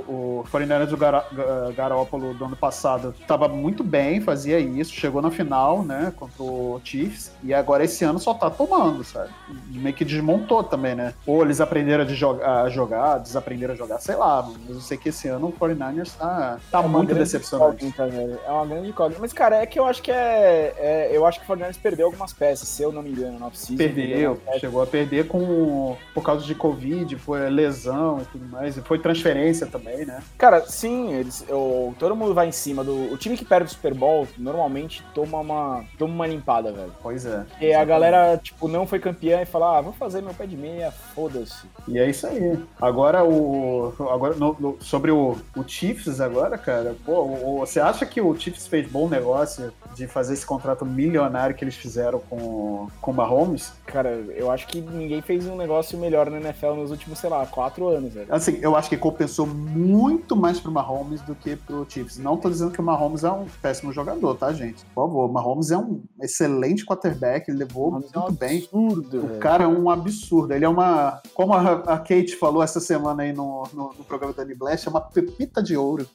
[0.08, 5.20] o 49ers do Gara, Ga- Garoppolo do ano passado tava muito bem, fazia isso, chegou
[5.22, 6.12] na final, né?
[6.16, 9.30] Contra o Chiefs, e agora esse ano só tá tomando, sabe?
[9.70, 11.14] Meio que desmontou também, né?
[11.26, 14.96] Ou eles aprenderam de jogar, a jogar, desaprenderam a jogar, sei lá, mas eu sei
[14.98, 17.84] que esse ano o 49ers tá, tá É muito decepcionante.
[17.86, 18.38] incógnita, velho.
[18.46, 19.20] É uma grande incógnita.
[19.20, 20.74] Mas, cara, é que eu acho que é.
[20.78, 23.46] é- eu acho que o Fortnite perdeu algumas peças, se eu não me engano, na
[23.46, 23.76] off-season.
[23.76, 28.80] Perdeu, chegou a perder com, por causa de Covid, foi lesão e tudo mais, e
[28.82, 30.22] foi transferência também, né?
[30.38, 33.12] Cara, sim, eles, eu- todo mundo vai em cima do.
[33.12, 36.92] O time que perde o Super Bowl normalmente toma uma, toma uma limpada, velho.
[37.02, 37.44] Pois é.
[37.60, 40.56] E a galera, tipo, não foi campeã e fala, ah, vou fazer meu pé de
[40.56, 41.66] meia, foda-se.
[41.88, 42.58] E é isso aí.
[42.80, 48.04] Agora, o, agora no- no- sobre o, o Chiefs agora, cara, pô, o- você acha
[48.06, 52.88] que o Chiefs fez bom negócio de fazer esse contrato milionário que eles fizeram com,
[53.00, 53.72] com o Mahomes?
[53.86, 57.44] Cara, eu acho que ninguém fez um negócio melhor na NFL nos últimos, sei lá,
[57.46, 58.26] quatro anos, velho.
[58.32, 62.18] Assim, eu acho que compensou muito mais pro Mahomes do que pro Chiefs.
[62.18, 64.84] Não tô dizendo que o Mahomes é um péssimo jogador, tá, gente?
[64.86, 68.58] Por favor, o Mahomes é um excelente quarterback, ele levou Mas é um muito bem.
[68.58, 69.38] absurdo, O velho.
[69.38, 70.54] cara é um absurdo.
[70.54, 71.20] Ele é uma.
[71.34, 74.90] Como a, a Kate falou essa semana aí no, no, no programa da Blast, é
[74.90, 76.06] uma pepita de ouro.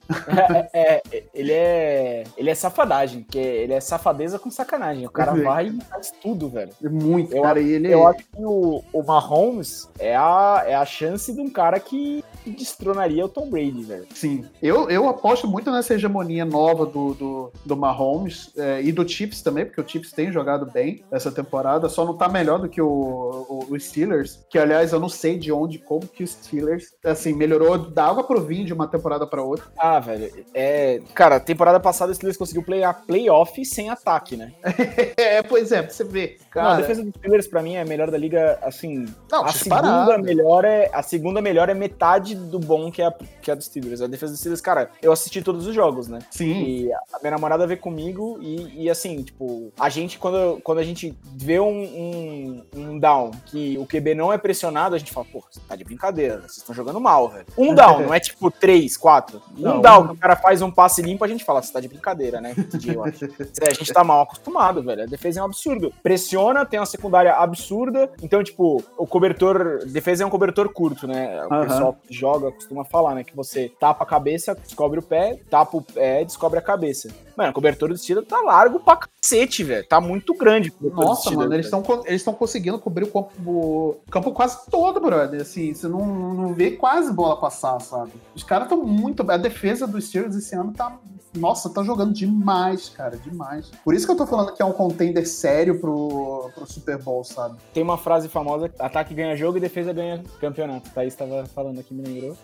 [0.74, 2.24] É, é, ele é.
[2.36, 5.06] Ele é safadagem, porque ele é safadeza com sacanagem.
[5.06, 5.44] O cara Uhum.
[5.44, 6.72] vai e faz tudo, velho.
[6.84, 7.60] É Muito, Eu cara.
[7.60, 11.50] E ele Eu acho que o, o Mahomes é a, é a chance de um
[11.50, 12.07] cara que
[12.46, 14.08] destronaria o Tom Brady, velho.
[14.14, 19.08] Sim, eu, eu aposto muito nessa hegemonia nova do, do, do Mahomes é, e do
[19.08, 22.70] Chiefs também, porque o Chiefs tem jogado bem essa temporada, só não tá melhor do
[22.70, 26.28] que o, o, o Steelers, que aliás eu não sei de onde, como que o
[26.28, 29.66] Steelers, assim, melhorou da água pro vinho de uma temporada pra outra.
[29.78, 30.46] Ah, velho.
[30.54, 31.02] É.
[31.14, 34.54] Cara, temporada passada o Steelers conseguiu play, a playoff sem ataque, né?
[35.18, 36.82] É, pois é, pra você ver, Não, a cara.
[36.82, 39.06] defesa dos Steelers, pra mim, é a melhor da liga, assim.
[39.32, 40.90] Não, a segunda melhor é.
[40.94, 44.02] A segunda melhor é metade do bom que é a, que é a dos Steelers.
[44.02, 46.20] A defesa dos Steelers, cara, eu assisti todos os jogos, né?
[46.30, 50.78] Sim, E a minha namorada veio comigo e, e, assim, tipo, a gente, quando, quando
[50.78, 55.12] a gente vê um, um, um down que o QB não é pressionado, a gente
[55.12, 57.46] fala, pô, você tá de brincadeira, vocês estão jogando mal, velho.
[57.58, 59.42] Um down, não é tipo três, quatro.
[59.58, 59.82] Um Não.
[59.82, 62.40] down, que o cara faz um passe limpo, a gente fala, você tá de brincadeira,
[62.40, 62.56] né?
[62.96, 63.18] Watt?
[63.62, 65.04] É, a gente tá mal acostumado, velho.
[65.04, 65.92] A defesa é um absurdo.
[66.04, 68.10] Pressiona, tem uma secundária absurda.
[68.22, 69.86] Então, tipo, o cobertor.
[69.86, 71.44] Defesa é um cobertor curto, né?
[71.46, 73.24] O pessoal que joga costuma falar, né?
[73.24, 77.10] Que você tapa a cabeça, descobre o pé, tapa o pé, descobre a cabeça.
[77.36, 79.88] Mano, o cobertor do Steelers tá largo pra cacete, velho.
[79.88, 80.74] Tá muito grande.
[80.80, 84.66] do Nossa, Steelers, mano, eles estão eles estão conseguindo cobrir o campo, o campo quase
[84.70, 85.42] todo, brother.
[85.42, 88.12] Assim, você não, não vê quase bola passar, sabe?
[88.36, 89.30] Os caras estão muito.
[89.30, 90.98] A defesa dos Steelers esse ano tá.
[91.38, 93.72] Nossa, tá jogando demais, cara, demais.
[93.84, 97.24] Por isso que eu tô falando que é um contender sério pro, pro Super Bowl,
[97.24, 97.58] sabe?
[97.74, 100.90] Tem uma frase famosa: ataque ganha jogo e defesa ganha campeonato.
[100.92, 102.38] Thaís tava falando aqui, me lembrou.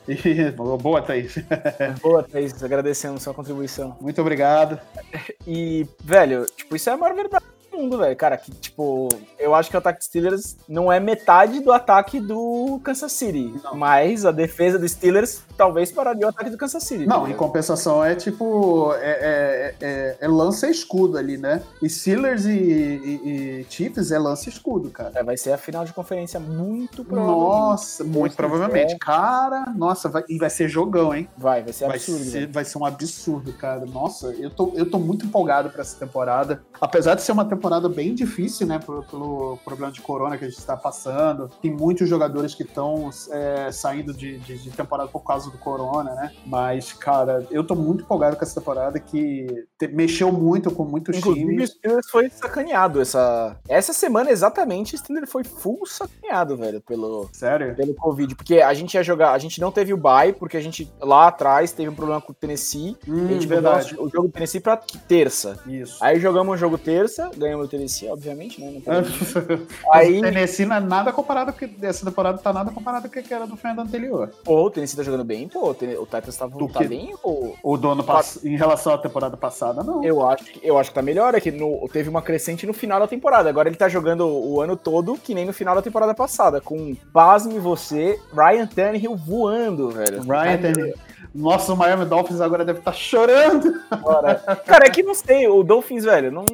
[0.78, 1.36] Boa, Thaís.
[2.02, 3.96] Boa, Thaís, agradecemos sua contribuição.
[4.00, 4.80] Muito obrigado.
[5.48, 8.16] E, velho, tipo, isso é a maior verdade mundo, velho.
[8.16, 9.10] Cara, que, tipo,
[9.40, 13.54] eu acho que o ataque dos Steelers não é metade do ataque do Kansas City.
[13.64, 13.76] Não.
[13.76, 17.06] Mas a defesa dos Steelers talvez pararia o ataque do Kansas City.
[17.06, 18.94] Não, em compensação é tipo.
[18.96, 21.62] É, é, é, é lança escudo ali, né?
[21.82, 25.12] E Steelers e, e, e Chiefs é lança escudo, cara.
[25.16, 27.44] É, vai ser a final de conferência muito provavelmente.
[27.44, 28.98] Nossa, muito Se provavelmente.
[29.00, 31.28] Cara, nossa, vai, e vai ser jogão, hein?
[31.38, 32.24] Vai, vai ser Vai absurdo.
[32.24, 32.54] ser, velho.
[32.54, 33.86] vai ser um absurdo, cara.
[33.86, 36.62] Nossa, eu tô, eu tô muito empolgado pra essa temporada.
[36.80, 38.78] Apesar de ser uma temporada temporada bem difícil, né?
[38.78, 41.50] Pelo, pelo problema de corona que a gente está passando.
[41.62, 46.14] Tem muitos jogadores que estão é, saindo de, de, de, temporada por causa do corona,
[46.14, 46.34] né?
[46.46, 49.48] Mas, cara, eu tô muito empolgado com essa temporada que
[49.80, 51.70] te, mexeu muito com muitos Inclusive, times.
[51.70, 54.96] O Steelers foi sacaneado essa, essa semana exatamente.
[54.96, 57.74] O Steelers foi full sacaneado, velho, pelo, Sério?
[57.76, 58.36] pelo Covid.
[58.36, 61.28] Porque a gente ia jogar, a gente não teve o bye, porque a gente lá
[61.28, 62.98] atrás teve um problema com o Tennessee.
[63.08, 63.96] Hum, a gente verdade.
[63.98, 65.58] o jogo do Tennessee pra terça.
[65.66, 66.04] Isso.
[66.04, 68.82] Aí jogamos o jogo terça, ganhamos o Tennessee, obviamente, né?
[69.92, 70.20] Aí...
[70.20, 73.34] O Tennessee não é nada comparado, porque essa temporada tá nada comparado com o que
[73.34, 74.32] era do final anterior.
[74.44, 76.88] Pô, o Tennessee tá jogando bem, pô, o Titans tá, tá que...
[76.88, 77.56] bem, pô.
[77.64, 78.44] O dono pass...
[78.44, 80.04] em relação à temporada passada, não.
[80.04, 82.74] Eu acho que, eu acho que tá melhor, é que no, teve uma crescente no
[82.74, 83.50] final da temporada.
[83.50, 86.96] Agora ele tá jogando o ano todo, que nem no final da temporada passada, com,
[87.12, 90.22] pasme você, Ryan Tannehill voando, velho.
[90.22, 90.94] Ryan Tannehill.
[91.34, 93.82] Nossa, o Miami Dolphins agora deve estar tá chorando.
[94.66, 96.46] Cara, é que não sei, o Dolphins, velho, não,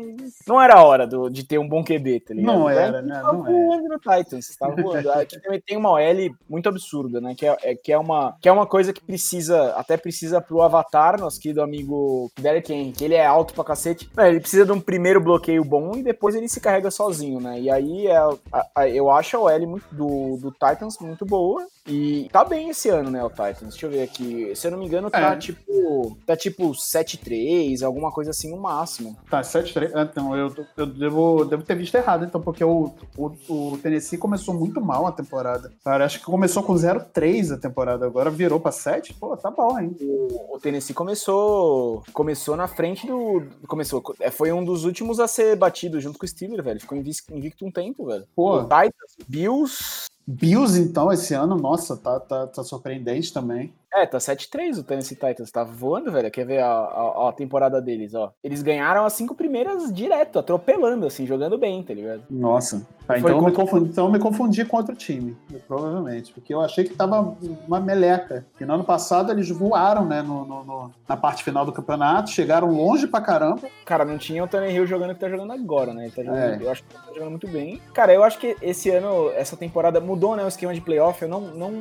[0.47, 2.55] não era hora do, de ter um bom QB, tá ligado?
[2.55, 3.19] Não era, né?
[3.21, 5.11] Tava voando no Titans, tava voando.
[5.11, 7.35] Aqui também tem uma OL muito absurda, né?
[7.35, 10.61] Que é, é, que, é uma, que é uma coisa que precisa, até precisa pro
[10.61, 14.09] Avatar, nosso querido amigo Derek Henry, que ele é alto pra cacete.
[14.17, 17.59] ele precisa de um primeiro bloqueio bom e depois ele se carrega sozinho, né?
[17.59, 21.67] E aí é, a, a, eu acho a OL muito, do, do Titans muito boa.
[21.89, 23.69] E tá bem esse ano, né, o Titans.
[23.69, 24.55] Deixa eu ver aqui.
[24.55, 25.35] Se eu não me engano, tá é.
[25.35, 26.17] tipo.
[26.25, 29.17] Tá tipo 7-3, alguma coisa assim no máximo.
[29.29, 29.91] Tá, 7-3.
[29.95, 34.17] Ah, então, eu, eu devo, devo ter visto errado, então, porque o, o, o Tennessee
[34.17, 35.71] começou muito mal a temporada.
[35.83, 39.13] Cara, acho que começou com 0-3 a temporada, agora virou pra 7.
[39.15, 39.95] Pô, tá bom, hein?
[39.99, 42.03] O, o Tennessee começou.
[42.13, 43.43] Começou na frente do.
[43.67, 44.03] Começou.
[44.19, 46.79] É, foi um dos últimos a ser batido junto com o Steelers, velho.
[46.79, 48.27] Ficou invicto um tempo, velho.
[48.35, 48.59] Pô.
[48.59, 53.73] O Titans, Bills, Bills, então, esse ano, nossa, tá, tá, tá surpreendente também.
[53.93, 56.29] É, tá 7-3 o Tennessee Titans, tá voando, velho.
[56.29, 58.31] Quer ver a, a, a, temporada deles, ó.
[58.43, 62.23] Eles ganharam as cinco primeiras direto, atropelando, assim, jogando bem, tá ligado?
[62.29, 62.85] Nossa.
[63.07, 65.35] Tá, então, eu me confundi, então me confundi com outro time,
[65.67, 66.31] provavelmente.
[66.31, 67.35] Porque eu achei que tava
[67.67, 68.45] uma meleca.
[68.61, 72.29] E no ano passado eles voaram, né, no, no, no na parte final do campeonato,
[72.29, 73.67] chegaram longe pra caramba.
[73.83, 76.11] Cara, não tinha o Tannehill jogando o que tá jogando agora, né?
[76.15, 76.63] Tá jogando, é.
[76.63, 77.81] Eu acho que tá jogando muito bem.
[77.93, 81.19] Cara, eu acho que esse ano, essa temporada mudou, né, o esquema de playoff.
[81.19, 81.73] Eu não, não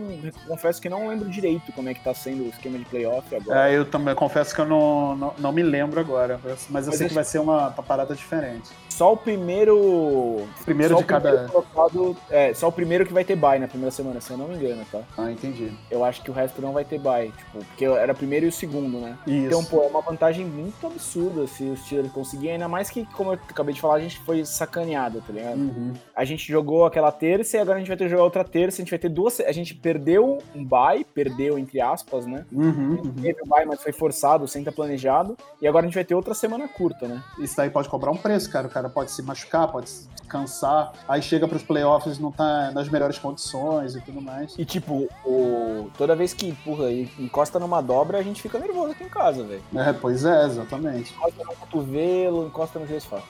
[0.46, 3.70] confesso que não lembro direito como é que tá sendo o esquema de playoff agora.
[3.70, 6.96] É, eu também confesso que eu não, não, não me lembro agora, mas eu mas
[6.96, 8.70] sei que vai ser uma, uma parada diferente.
[8.98, 10.44] Só o primeiro.
[10.64, 11.46] Primeiro de cada.
[11.46, 14.48] Colocado, é, só o primeiro que vai ter bye na primeira semana, se eu não
[14.48, 15.02] me engano, tá?
[15.16, 15.70] Ah, entendi.
[15.88, 18.48] Eu acho que o resto não vai ter bye, tipo, porque era o primeiro e
[18.48, 19.16] o segundo, né?
[19.24, 19.46] Isso.
[19.46, 23.30] Então, pô, é uma vantagem muito absurda se os Steelers conseguirem, ainda mais que, como
[23.30, 25.58] eu acabei de falar, a gente foi sacaneado, tá ligado?
[25.58, 25.92] Uhum.
[26.16, 28.78] A gente jogou aquela terça e agora a gente vai ter que jogar outra terça,
[28.78, 29.38] a gente vai ter duas.
[29.38, 32.44] A gente perdeu um bye, perdeu entre aspas, né?
[32.50, 33.12] Uhum, uhum.
[33.22, 35.36] Teve o bye, mas foi forçado, sem estar planejado.
[35.62, 37.22] E agora a gente vai ter outra semana curta, né?
[37.38, 38.66] Isso daí pode cobrar um preço, cara.
[38.66, 40.92] O cara pode se machucar, pode se cansar.
[41.08, 44.54] Aí chega pros playoffs não tá nas melhores condições e tudo mais.
[44.56, 45.90] E tipo, o...
[45.96, 49.42] toda vez que empurra e encosta numa dobra, a gente fica nervoso aqui em casa,
[49.42, 49.62] velho.
[49.74, 51.14] É, pois é, exatamente.
[51.14, 53.22] Encosta no cotovelo, encosta no gesso fala,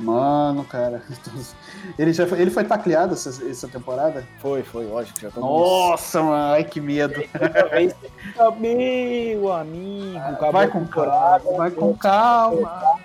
[0.00, 1.02] Mano, cara.
[1.98, 4.26] Ele, já foi, ele foi tacleado essa, essa temporada?
[4.38, 5.20] Foi, foi, lógico.
[5.20, 7.14] Já Nossa, mano, ai que medo.
[8.36, 9.48] Meu amigo,
[10.18, 12.98] ah, vai com calma, vai com calma.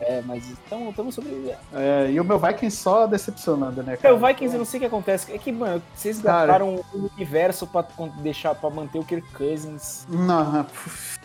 [0.00, 1.58] É, mas estamos sobrevivendo.
[1.74, 3.96] É, e o meu Vikings só decepcionando, né?
[3.96, 4.14] Cara?
[4.14, 5.32] É, o Vikings eu não sei o que acontece.
[5.32, 7.84] É que, mano, vocês gastaram o universo pra
[8.18, 10.06] deixar para manter o Kirk Cousins.
[10.08, 10.66] Não,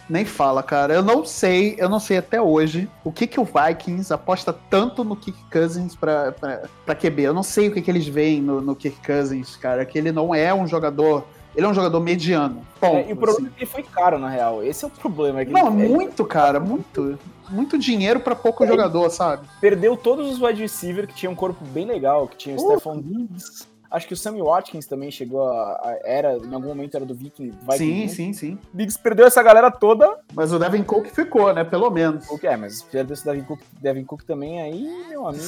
[0.09, 0.93] nem fala, cara.
[0.93, 5.03] Eu não sei, eu não sei até hoje o que que o Vikings aposta tanto
[5.03, 7.23] no Kirk Cousins pra, pra, pra QB.
[7.23, 9.85] Eu não sei o que que eles veem no, no Kirk Cousins, cara.
[9.85, 12.65] Que ele não é um jogador ele é um jogador mediano.
[12.79, 13.55] Ponto, é, e o problema assim.
[13.55, 14.63] é que ele foi caro, na real.
[14.63, 15.41] Esse é o problema.
[15.41, 17.17] É não, muito, cara, muito.
[17.49, 19.47] Muito dinheiro para pouco é, jogador, sabe?
[19.61, 22.71] Perdeu todos os wide receiver que tinham um corpo bem legal, que tinha o uh.
[22.71, 26.95] Stephon Diggs, Acho que o Sammy Watkins também chegou a, a, Era, em algum momento
[26.95, 27.51] era do Viking.
[27.51, 28.07] Viking sim, né?
[28.09, 28.59] sim, sim.
[28.73, 30.17] Biggs perdeu essa galera toda.
[30.33, 31.63] Mas o Devin Cook ficou, né?
[31.63, 32.29] Pelo menos.
[32.29, 35.45] O que é, mas perdeu esse Devin Cook, Devin Cook também aí, meu amigo.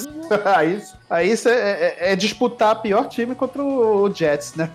[0.56, 4.72] aí aí é, é, é, disputar pior time contra o Jets, né?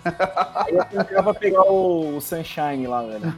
[0.55, 3.33] aí eu pra pegar o, o, Sunshine lá, velho.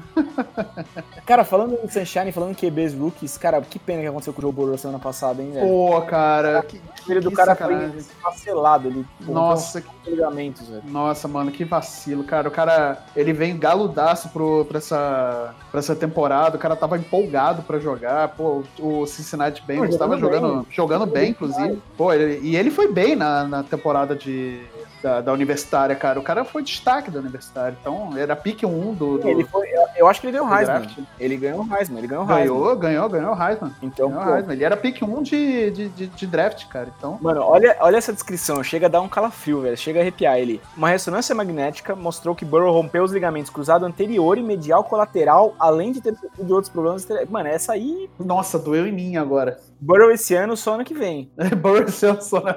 [1.25, 4.41] cara, falando do Sunshine, falando em QBs rookies, cara, que pena que aconteceu com o
[4.41, 5.67] Joe Burrow semana passada, hein, velho?
[5.67, 6.61] Pô, cara.
[6.63, 7.75] Que, que, do cara foi
[8.21, 9.05] cancelado ali.
[9.21, 9.89] Nossa, que
[10.29, 10.83] velho.
[10.85, 12.47] Nossa, mano, que vacilo, cara.
[12.47, 16.57] O cara, ele vem galudaço pro, pra, essa, pra essa temporada.
[16.57, 18.29] O cara tava empolgado pra jogar.
[18.29, 20.65] Pô, o Cincinnati Bengals tava jogando, bem.
[20.69, 21.81] jogando bem, inclusive.
[21.97, 24.61] Pô, ele, e ele foi bem na, na temporada de,
[25.05, 26.19] da, da, universitária, cara.
[26.19, 27.77] O cara foi destaque da universitária.
[27.79, 29.19] Então, era pique 1 do.
[29.19, 29.29] do...
[29.29, 30.79] Ele foi, eu, acho que ele ganhou o Heisman.
[30.79, 30.99] draft.
[31.19, 32.47] Ele ganhou o Heisman, ele ganhou o Heisman.
[32.47, 33.71] Ganhou, ganhou, ganhou o Heisman.
[33.83, 34.55] Então, Ganhou Heisman.
[34.55, 36.91] Ele era pick 1 de, de, de, de draft, cara.
[36.97, 37.19] Então.
[37.21, 40.59] Mano, olha, olha essa descrição, chega a dar um calafrio, velho, chega a arrepiar ele.
[40.75, 45.91] Uma ressonância magnética mostrou que Burrow rompeu os ligamentos cruzado anterior e medial colateral, além
[45.91, 47.07] de ter sofrido outros problemas.
[47.29, 49.59] Mano, essa aí, Nossa, doeu em mim agora.
[49.79, 51.31] Burrow esse ano, só ano que vem.
[51.61, 52.55] Boris Johnson, né?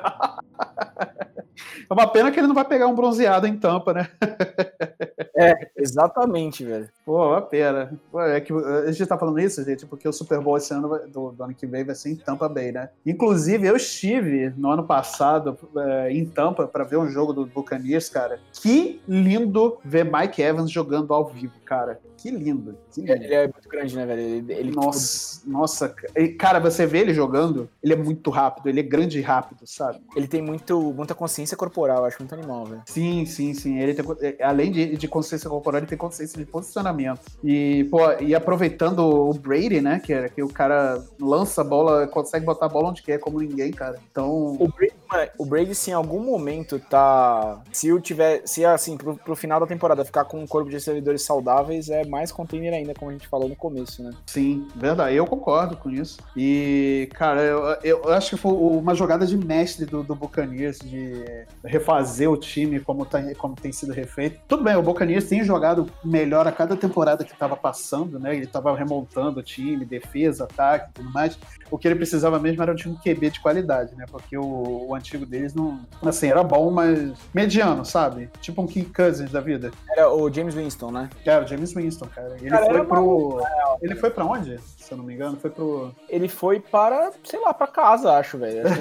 [1.88, 4.08] É uma pena que ele não vai pegar um bronzeado em tampa, né?
[5.38, 6.88] É, exatamente, velho.
[7.04, 7.96] Pô, uma pena.
[8.10, 10.88] Pô, é que a gente tá falando isso, gente, porque o Super Bowl esse ano,
[11.06, 12.90] do, do ano que vem vai ser em Tampa Bay, né?
[13.06, 18.08] Inclusive, eu estive no ano passado é, em Tampa para ver um jogo do Buccaneers,
[18.08, 18.40] cara.
[18.52, 22.00] Que lindo ver Mike Evans jogando ao vivo, cara.
[22.16, 22.76] Que lindo.
[22.92, 23.12] Que lindo.
[23.12, 24.20] Ele é muito grande, né, velho?
[24.20, 25.94] Ele, ele, Nossa, nossa.
[26.16, 29.60] E, Cara, você vê ele jogando, ele é muito rápido, ele é grande e rápido,
[29.64, 30.00] sabe?
[30.16, 32.82] ele tem muito, muita consciência corporal, acho muito animal, velho.
[32.86, 33.78] Sim, sim, sim.
[33.78, 37.20] Ele tem, é, além de, de consciência corporal, ele tem consciência de posicionamento.
[37.42, 40.00] E, pô, e aproveitando o Brady, né?
[40.00, 43.40] Que, é, que o cara lança a bola, consegue botar a bola onde quer, como
[43.40, 43.98] ninguém, cara.
[44.10, 44.56] Então.
[44.58, 44.94] O Brady,
[45.38, 47.60] o Brady, se em algum momento tá.
[47.72, 48.42] Se eu tiver.
[48.44, 52.04] Se assim, pro, pro final da temporada ficar com um corpo de servidores saudáveis, é
[52.04, 54.12] mais container ainda, como a gente falou no começo, né?
[54.26, 55.16] Sim, verdade.
[55.16, 56.18] Eu concordo com isso.
[56.36, 61.24] E, cara, eu, eu acho que foi uma jogada de mestre do, do Buccaneers de
[61.64, 64.40] refazer o time como, tá, como tem sido refeito.
[64.46, 68.34] Tudo bem, o Buccaneers tem jogado melhor a cada temporada que estava passando, né?
[68.34, 71.38] Ele estava remontando o time, defesa, ataque e tudo mais.
[71.70, 74.04] O que ele precisava mesmo era um time QB de qualidade, né?
[74.10, 75.80] Porque o, o antigo deles não.
[76.04, 78.30] Assim, era bom, mas mediano, sabe?
[78.40, 79.70] Tipo um King Cousins da vida.
[79.90, 81.10] Era o James Winston, né?
[81.24, 82.36] Era o James Winston, cara.
[82.40, 83.42] Ele Cara, foi pro.
[83.82, 84.58] Ele foi pra onde?
[84.76, 85.94] Se eu não me engano, foi pro.
[86.08, 88.62] Ele foi para, sei lá, para casa, acho, velho.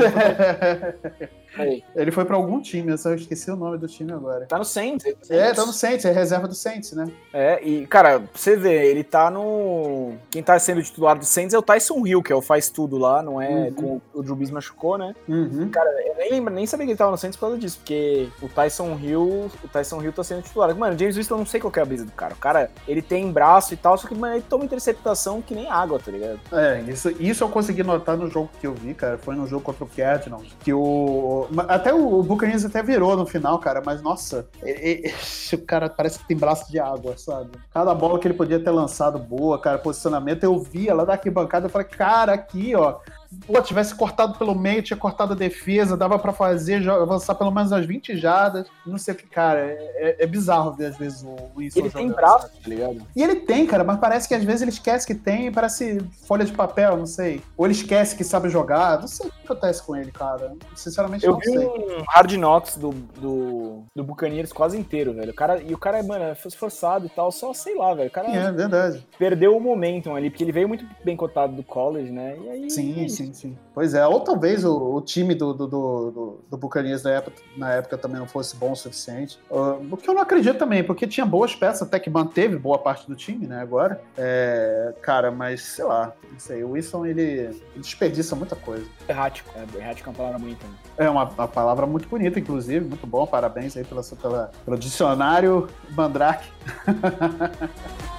[1.57, 1.83] Aí.
[1.95, 4.45] ele foi pra algum time, eu só esqueci o nome do time agora.
[4.45, 5.05] Tá no Saints.
[5.29, 7.11] É, tá no Saints, é reserva do Saints, né?
[7.33, 10.13] É, e, cara, pra você ver, ele tá no.
[10.29, 12.97] Quem tá sendo titular do Saints é o Tyson Hill, que é o faz tudo
[12.97, 13.49] lá, não é?
[13.49, 13.73] Uhum.
[13.73, 15.15] Com o Drew Brees machucou, né?
[15.27, 15.69] Uhum.
[16.05, 18.47] Eu nem lembro, nem sabia que ele tava no Saints por causa disso, porque o
[18.49, 20.75] Tyson Hill, o Tyson Hill tá sendo titular.
[20.75, 22.33] Mano, o James Winston, eu não sei qual é a brisa do cara.
[22.33, 25.69] O cara, ele tem braço e tal, só que, mano, ele toma interceptação que nem
[25.69, 26.39] água, tá ligado?
[26.51, 29.17] É, isso, isso eu consegui notar no jogo que eu vi, cara.
[29.17, 30.47] Foi no jogo contra o Cardinals.
[30.63, 31.47] Que o.
[31.67, 35.11] Até o Buccaneers até virou no final, cara, mas nossa, e-
[35.51, 37.51] e- o cara parece que tem braço de água, sabe?
[37.73, 41.65] Cada bola que ele podia ter lançado boa, cara, posicionamento, eu via lá da arquibancada,
[41.65, 42.97] eu falei, cara, aqui, ó.
[43.45, 47.71] Pô, tivesse cortado pelo meio, tinha cortado a defesa, dava pra fazer, avançar pelo menos
[47.71, 48.67] umas 20 jardas.
[48.85, 49.59] Não sei o que, cara.
[49.59, 49.73] É,
[50.19, 53.01] é- é bizarro ver às vezes o Winston Ele tem braço, tá ligado?
[53.15, 55.99] E ele tem, cara, mas parece que às vezes ele esquece que tem e parece
[56.25, 57.41] folha de papel, não sei.
[57.57, 60.53] Ou ele esquece que sabe jogar, não sei o que acontece com ele, cara.
[60.75, 61.65] Sinceramente, Eu não vi sei.
[61.65, 65.31] um hard knocks do, do, do Buccaneers quase inteiro, velho.
[65.31, 68.07] O cara, e o cara, mano, é esforçado e tal, só sei lá, velho.
[68.09, 69.05] O cara É, verdade.
[69.19, 72.37] perdeu o momentum ali, porque ele veio muito bem cotado do college, né?
[72.41, 72.65] E aí.
[72.65, 73.07] é Sim.
[73.17, 73.57] Sim, sim.
[73.73, 77.73] Pois é, ou talvez o, o time do, do, do, do, Buccaneers na época, na
[77.73, 79.39] época também não fosse bom o suficiente.
[79.49, 82.77] Uh, o que eu não acredito também, porque tinha boas peças, até que manteve boa
[82.77, 84.01] parte do time, né, agora.
[84.17, 86.63] É, cara, mas sei lá, não sei.
[86.63, 88.85] O Wilson, ele, ele desperdiça muita coisa.
[89.07, 89.51] Errático.
[89.55, 90.65] É, errático é uma palavra bonita.
[90.67, 90.73] Né?
[90.97, 93.25] É uma, uma palavra muito bonita, inclusive, muito bom.
[93.25, 96.49] Parabéns aí pela, sua- pela, pelo dicionário Mandrake.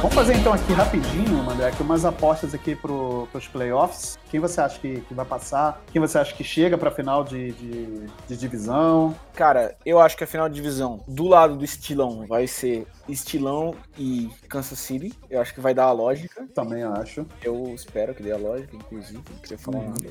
[0.00, 4.18] Vamos fazer então aqui rapidinho, Mandrake, umas apostas aqui pro, pros playoffs.
[4.30, 5.82] Quem você acha que, que vai passar?
[5.92, 9.14] Quem você acha que chega pra final de, de, de divisão?
[9.34, 13.74] Cara, eu acho que a final de divisão do lado do estilão vai ser estilão
[13.98, 15.12] e Kansas City.
[15.28, 16.46] Eu acho que vai dar a lógica.
[16.54, 17.26] Também acho.
[17.42, 19.18] Eu espero que dê a lógica, inclusive.
[19.30, 19.88] Não queria falar Uhum.
[19.88, 20.10] nada.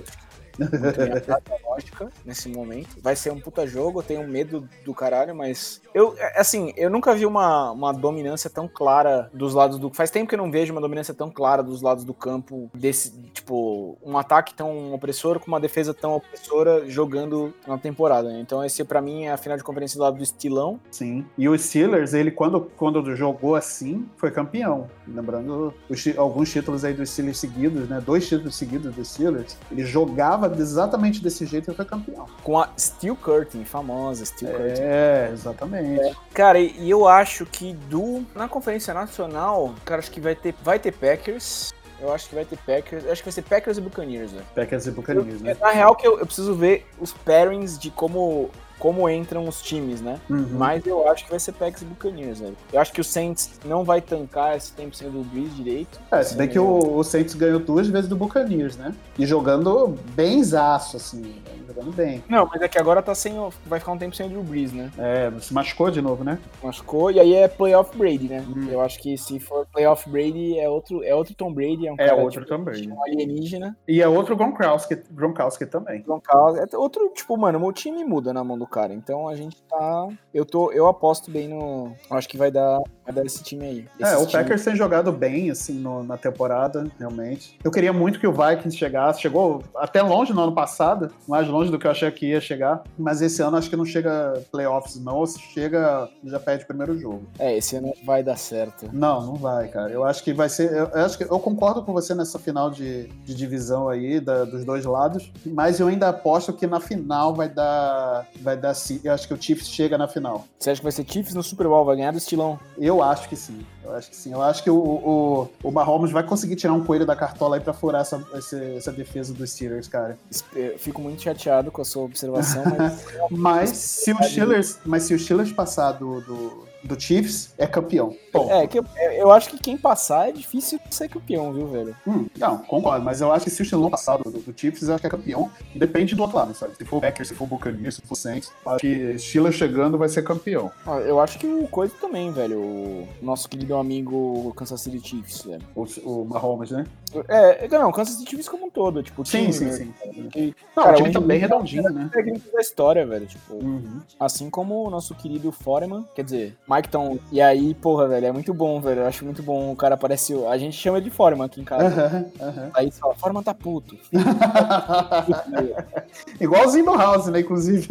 [1.66, 2.98] Lógica nesse momento.
[3.02, 5.82] Vai ser um puta jogo, eu tenho medo do caralho, mas.
[5.94, 9.90] Eu, é, assim, eu nunca vi uma, uma dominância tão clara dos lados do.
[9.94, 13.12] Faz tempo que eu não vejo uma dominância tão clara dos lados do campo, desse,
[13.34, 18.30] tipo, um ataque tão opressor com uma defesa tão opressora jogando na temporada.
[18.30, 18.40] né?
[18.40, 20.80] Então, esse pra mim é a final de conferência do lado do estilão.
[20.92, 21.26] Sim.
[21.38, 24.90] E o Steelers, ele quando, quando jogou assim, foi campeão.
[25.08, 28.02] Lembrando os alguns títulos aí dos Steelers seguidos, né?
[28.04, 29.58] Dois títulos seguidos dos Steelers.
[29.72, 32.26] Ele jogava exatamente desse jeito e foi campeão.
[32.44, 34.84] Com a Steel Curtain, famosa Steel Curtain.
[34.84, 36.18] É, exatamente.
[36.34, 40.80] Cara, e eu acho que do na conferência nacional, cara, acho que vai ter vai
[40.80, 41.74] ter Packers.
[42.02, 43.04] Eu acho que vai ter Packers.
[43.04, 44.46] Eu acho que vai ser Packers e Buccaneers, velho.
[44.56, 45.58] Packers e Buccaneers, né?
[45.60, 50.02] Na real que eu, eu preciso ver os pairings de como como entram os times,
[50.02, 50.20] né?
[50.30, 50.48] Uhum.
[50.54, 52.56] Mas eu acho que vai ser Packers e Buccaneers, velho.
[52.74, 56.00] Eu acho que o Saints não vai tancar esse tempo sem do Breeze direito.
[56.12, 58.94] É, se bem que o, o Saints ganhou duas vezes do Buccaneers, né?
[59.18, 61.36] E jogando bem zaço, assim,
[61.68, 62.24] jogando bem.
[62.30, 63.38] Não, mas é que agora tá sem.
[63.38, 64.90] o- Vai ficar um tempo sem o Drew Brees, né?
[64.98, 66.40] É, se machucou de novo, né?
[66.64, 68.46] Machucou, e aí é playoff Brady, né?
[68.48, 68.68] Hum.
[68.72, 71.96] Eu acho que se for playoff Brady, é outro, é outro Tom Brady, é um
[72.00, 72.90] É outro tipo, Tom Brady.
[72.90, 73.78] um alienígena.
[73.88, 76.02] E é outro Gronkowski, Gronkowski também.
[76.02, 78.94] Gronkowski, é outro, tipo, mano, o time muda na mão do cara.
[78.94, 80.08] Então a gente tá.
[80.34, 80.72] Eu tô.
[80.72, 81.94] Eu aposto bem no.
[82.10, 83.86] Acho que vai dar, vai dar esse time aí.
[84.00, 84.28] É, o.
[84.30, 87.58] Packers tem jogado bem, assim, no- na temporada, realmente.
[87.64, 89.22] Eu queria muito que o Vikings chegasse.
[89.22, 92.84] Chegou até longe no ano passado, mais longe do que eu achei que ia chegar.
[92.98, 95.16] Mas esse ano acho que não chega playoffs, não.
[95.18, 97.24] Ou se chega, já perde o primeiro jogo.
[97.40, 98.90] É, esse ano vai dar certo.
[98.94, 99.92] Não, não vai, cara.
[99.92, 100.72] Eu acho que vai ser.
[100.72, 104.46] Eu, eu acho que eu concordo com você nessa final de, de divisão aí, da-
[104.46, 105.32] dos dois lados.
[105.46, 108.28] Mas eu ainda aposto que na final vai dar.
[108.42, 109.00] Vai dar sim.
[109.04, 110.46] Eu acho que o Chiefs chega na final.
[110.60, 111.84] Você acha que vai ser Chiefs no Super Bowl?
[111.86, 112.60] Vai ganhar do estilão?
[112.78, 113.66] Eu acho que sim.
[113.84, 114.32] Eu acho que sim.
[114.34, 117.62] Eu acho que o, o, o Mahomes vai conseguir tirar um coelho da cartola aí
[117.62, 120.18] pra furar essa, esse- essa defesa dos Steelers, cara.
[120.54, 123.06] Eu fico muito chateado com a sua observação, mas.
[123.32, 128.16] Mas se o Steelers, mas se o Steelers passar do, do, do Chiefs, é campeão.
[128.32, 131.96] Bom, é, que eu, eu acho que quem passar é difícil ser campeão, viu, velho?
[132.08, 133.04] hum, não, concordo.
[133.04, 135.10] Mas eu acho que se o Steelers passar do, do Chiefs, eu acho que é
[135.10, 135.50] campeão.
[135.76, 136.76] Depende do outro lado, sabe?
[136.76, 140.24] Se for Packers, se for Buccaneers, se for Saints, acho que Steelers chegando vai ser
[140.24, 140.72] campeão.
[140.86, 142.60] Ah, Eu acho que o Coisa também, velho.
[142.60, 145.62] O nosso querido amigo Kansas City Chiefs, velho.
[145.76, 146.86] O, o Mahomes, né?
[147.28, 149.72] É, não, Kansas City Chiefs como um todo, tipo, o Sim, time, sim, né?
[149.72, 149.94] sim.
[150.32, 152.10] Que- Não, Cara, o time o tá bem Reid redondinho, né?
[152.14, 153.26] técnicos da história, velho.
[153.26, 154.00] Tipo, Uhum.
[154.20, 157.18] assim como o nosso querido Foreman, quer dizer, Mike Tom.
[157.32, 159.02] E aí, porra, velho, é muito bom, velho.
[159.02, 159.72] Eu acho muito bom.
[159.72, 160.34] O cara parece.
[160.36, 161.86] o- A gente chama ele de Foreman aqui em casa.
[161.86, 162.72] Aham, aham.
[162.74, 163.98] Aí você fala, Foreman tá puto.
[166.40, 167.40] Igualzinho no House, né?
[167.40, 167.88] Inclusive.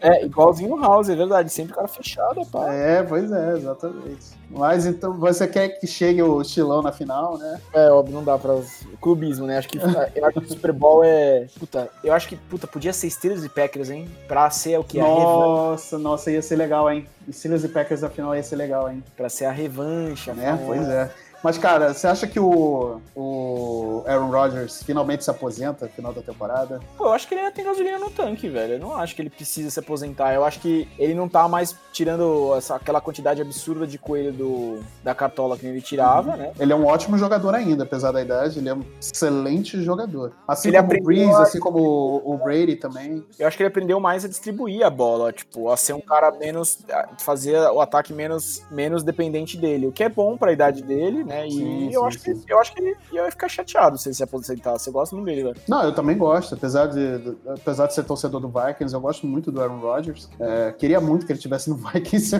[0.00, 1.50] é, igualzinho no House, é verdade.
[1.50, 2.72] Sempre cara fechado, pá.
[2.72, 4.39] É, pois é, exatamente.
[4.50, 7.60] Mas então você quer que chegue o estilão na final, né?
[7.72, 8.60] É, óbvio, não dá pra.
[9.00, 9.58] Clubismo, né?
[9.58, 11.46] Acho que, eu acho que o Super Bowl é.
[11.58, 14.10] Puta, eu acho que, puta, podia ser Steelers e Packers, hein?
[14.26, 14.98] Pra ser o que?
[14.98, 15.24] A revanche.
[15.24, 17.06] Nossa, nossa, ia ser legal, hein?
[17.32, 19.02] Steelers e Packers na final ia ser legal, hein?
[19.16, 20.32] Pra ser a revanche.
[20.32, 20.58] Né?
[20.66, 21.10] Pois é.
[21.42, 26.20] Mas, cara, você acha que o, o Aaron Rodgers finalmente se aposenta no final da
[26.22, 26.80] temporada?
[26.96, 28.74] Pô, eu acho que ele ainda tem gasolina no tanque, velho.
[28.74, 30.34] Eu não acho que ele precisa se aposentar.
[30.34, 34.80] Eu acho que ele não tá mais tirando essa, aquela quantidade absurda de coelho do,
[35.02, 35.82] da cartola que ele Uhum.
[35.82, 36.52] tirava, né?
[36.58, 38.58] Ele é um ótimo jogador ainda, apesar da idade.
[38.58, 40.32] Ele é um excelente jogador.
[40.46, 43.24] Assim Ele como o Breeze, a- assim como o, o Brady também.
[43.38, 46.30] Eu acho que ele aprendeu mais a distribuir a bola, tipo, a ser um cara
[46.32, 46.78] menos.
[46.92, 49.86] a fazer o ataque menos, menos dependente dele.
[49.86, 51.46] O que é bom pra idade dele, né?
[51.48, 54.14] E Sim, eu, sim, acho que, eu acho que ele ia ficar chateado se ele
[54.14, 54.72] se aposentar.
[54.72, 55.56] Você gosta muito dele, velho.
[55.68, 56.54] Não, eu também gosto.
[56.54, 60.28] Apesar de, de- apesar de ser torcedor do Vikings, eu gosto muito do Aaron Rodgers.
[60.38, 62.36] É, queria muito que ele estivesse no Vikings.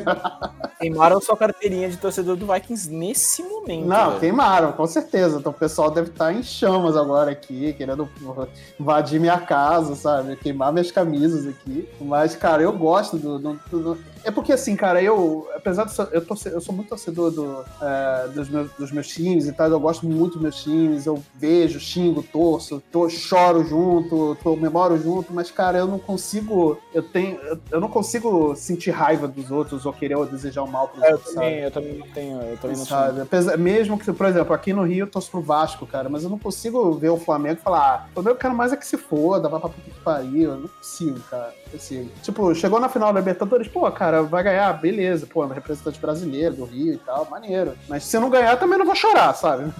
[0.78, 3.86] Queimaram sua carteirinha de torcedor do Vikings nesse momento.
[3.86, 4.20] Não, velho.
[4.20, 5.38] queimaram, com certeza.
[5.38, 8.08] Então o pessoal deve estar em chamas agora aqui, querendo
[8.78, 10.36] invadir minha casa, sabe?
[10.36, 11.88] Queimar minhas camisas aqui.
[12.00, 13.38] Mas, cara, eu gosto do.
[13.38, 17.30] do- do- É porque, assim, cara, eu, apesar de eu, torce- eu sou muito torcedor
[17.30, 21.06] do, é, dos, meus, dos meus times e tal, eu gosto muito dos meus times,
[21.06, 26.78] eu vejo, xingo, torço, tô, choro junto, comemoro junto, mas, cara, eu não consigo.
[26.92, 27.36] Eu tenho.
[27.40, 31.02] Eu, eu não consigo sentir raiva dos outros ou querer ou desejar o mal pros
[31.02, 31.46] É, eu outros, sabe?
[31.46, 32.42] também, eu também não tenho.
[32.42, 32.84] Eu também não.
[32.86, 33.20] Sabe?
[33.22, 36.30] Apesar- mesmo que, por exemplo, aqui no Rio eu torço pro Vasco, cara, mas eu
[36.30, 38.86] não consigo ver o Flamengo e falar, ah, o Flamengo eu quero mais é que
[38.86, 40.50] se foda, vai pra puta que pariu.
[40.50, 41.54] Eu não consigo, cara.
[41.64, 42.10] Não consigo.
[42.22, 45.98] Tipo, chegou na final da Libertadores, pô, cara, vai ganhar, beleza, pô, é um representante
[46.00, 47.74] brasileiro do Rio e tal, maneiro.
[47.88, 49.72] Mas se não ganhar, também não vou chorar, sabe?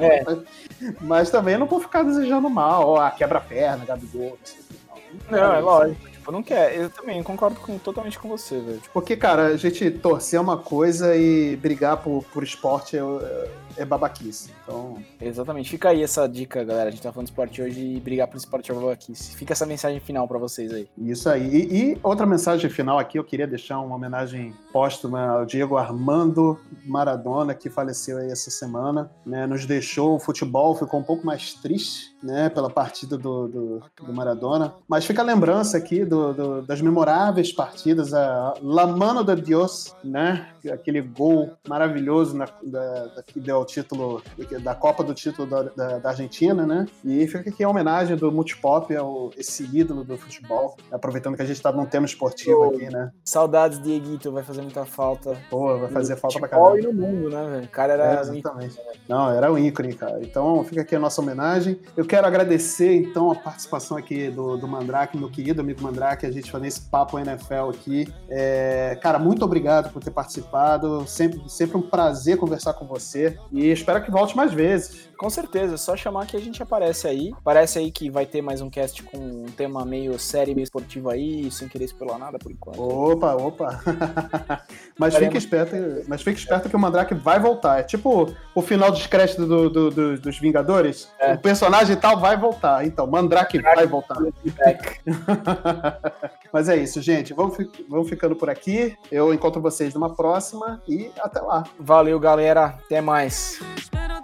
[0.00, 0.24] É.
[1.00, 4.38] Mas também não vou ficar desejando mal, ó, ah, quebra-perna, Gabigol,
[5.30, 5.38] não.
[5.38, 6.08] Não, é lógico.
[6.10, 6.74] Tipo, não quer.
[6.74, 8.80] Eu também concordo com- totalmente com você, velho.
[8.92, 13.48] Porque, cara, a gente torcer é uma coisa e brigar por, por esporte é, é,
[13.76, 14.50] é babaquice.
[14.62, 15.70] Então, exatamente.
[15.70, 16.88] Fica aí essa dica, galera.
[16.88, 19.14] A gente tá falando de esporte hoje e brigar pro esporte é aqui.
[19.14, 20.88] Fica essa mensagem final pra vocês aí.
[20.98, 21.48] Isso aí.
[21.48, 26.58] E, e outra mensagem final aqui, eu queria deixar uma homenagem póstuma ao Diego Armando
[26.84, 29.10] Maradona, que faleceu aí essa semana.
[29.24, 29.46] né?
[29.46, 32.48] Nos deixou, o futebol ficou um pouco mais triste, né?
[32.48, 34.74] Pela partida do, do, do Maradona.
[34.88, 39.94] Mas fica a lembrança aqui do, do- das memoráveis partidas, a La Mano de Dios,
[40.02, 40.48] né?
[40.72, 44.22] Aquele gol maravilhoso na- da- da- que deu o título
[44.62, 46.86] da Copa do título da, da- da Argentina, né?
[47.04, 51.44] E fica aqui a homenagem do Multipop ao esse ídolo do futebol, aproveitando que a
[51.44, 53.10] gente tá num tema esportivo aqui, né?
[53.24, 54.30] Saudades, Dieguito.
[54.30, 55.36] Vai fazer muita falta.
[55.50, 56.78] Pô, vai fazer falta pra caramba.
[56.78, 57.64] e no mundo, né, velho?
[57.64, 58.16] O cara era.
[58.16, 58.76] É, exatamente.
[59.08, 60.20] Não, era um ícone, cara.
[60.22, 61.80] Então fica aqui a nossa homenagem.
[61.96, 66.26] Eu quero agradecer, então, a participação aqui do, do Mandrake, meu querido amigo Mandrake.
[66.26, 68.12] A gente fazer esse papo NFL aqui.
[68.28, 71.06] É, cara, muito obrigado por ter participado.
[71.06, 73.38] Sempre, sempre um prazer conversar com você.
[73.54, 75.08] E espero que volte mais vezes.
[75.16, 77.32] Com certeza, só chamar que a gente aparece aí.
[77.44, 81.08] Parece aí que vai ter mais um cast com um tema meio série, meio esportivo
[81.08, 82.82] aí, sem querer explorar nada por enquanto.
[82.82, 83.80] Opa, opa.
[84.98, 85.76] mas, fique esperto,
[86.08, 87.78] mas fique esperto que o Mandrake vai voltar.
[87.78, 91.08] É tipo o final dos créditos do, do, do, dos Vingadores.
[91.20, 91.34] É.
[91.34, 92.84] O personagem tal vai voltar.
[92.84, 94.16] Então, Mandrake, Mandrake vai voltar.
[96.52, 97.32] mas é isso, gente.
[97.32, 97.56] Vamos,
[97.88, 98.96] vamos ficando por aqui.
[99.12, 101.62] Eu encontro vocês numa próxima e até lá.
[101.78, 102.78] Valeu, galera.
[102.84, 103.43] Até mais.
[103.90, 104.23] Pero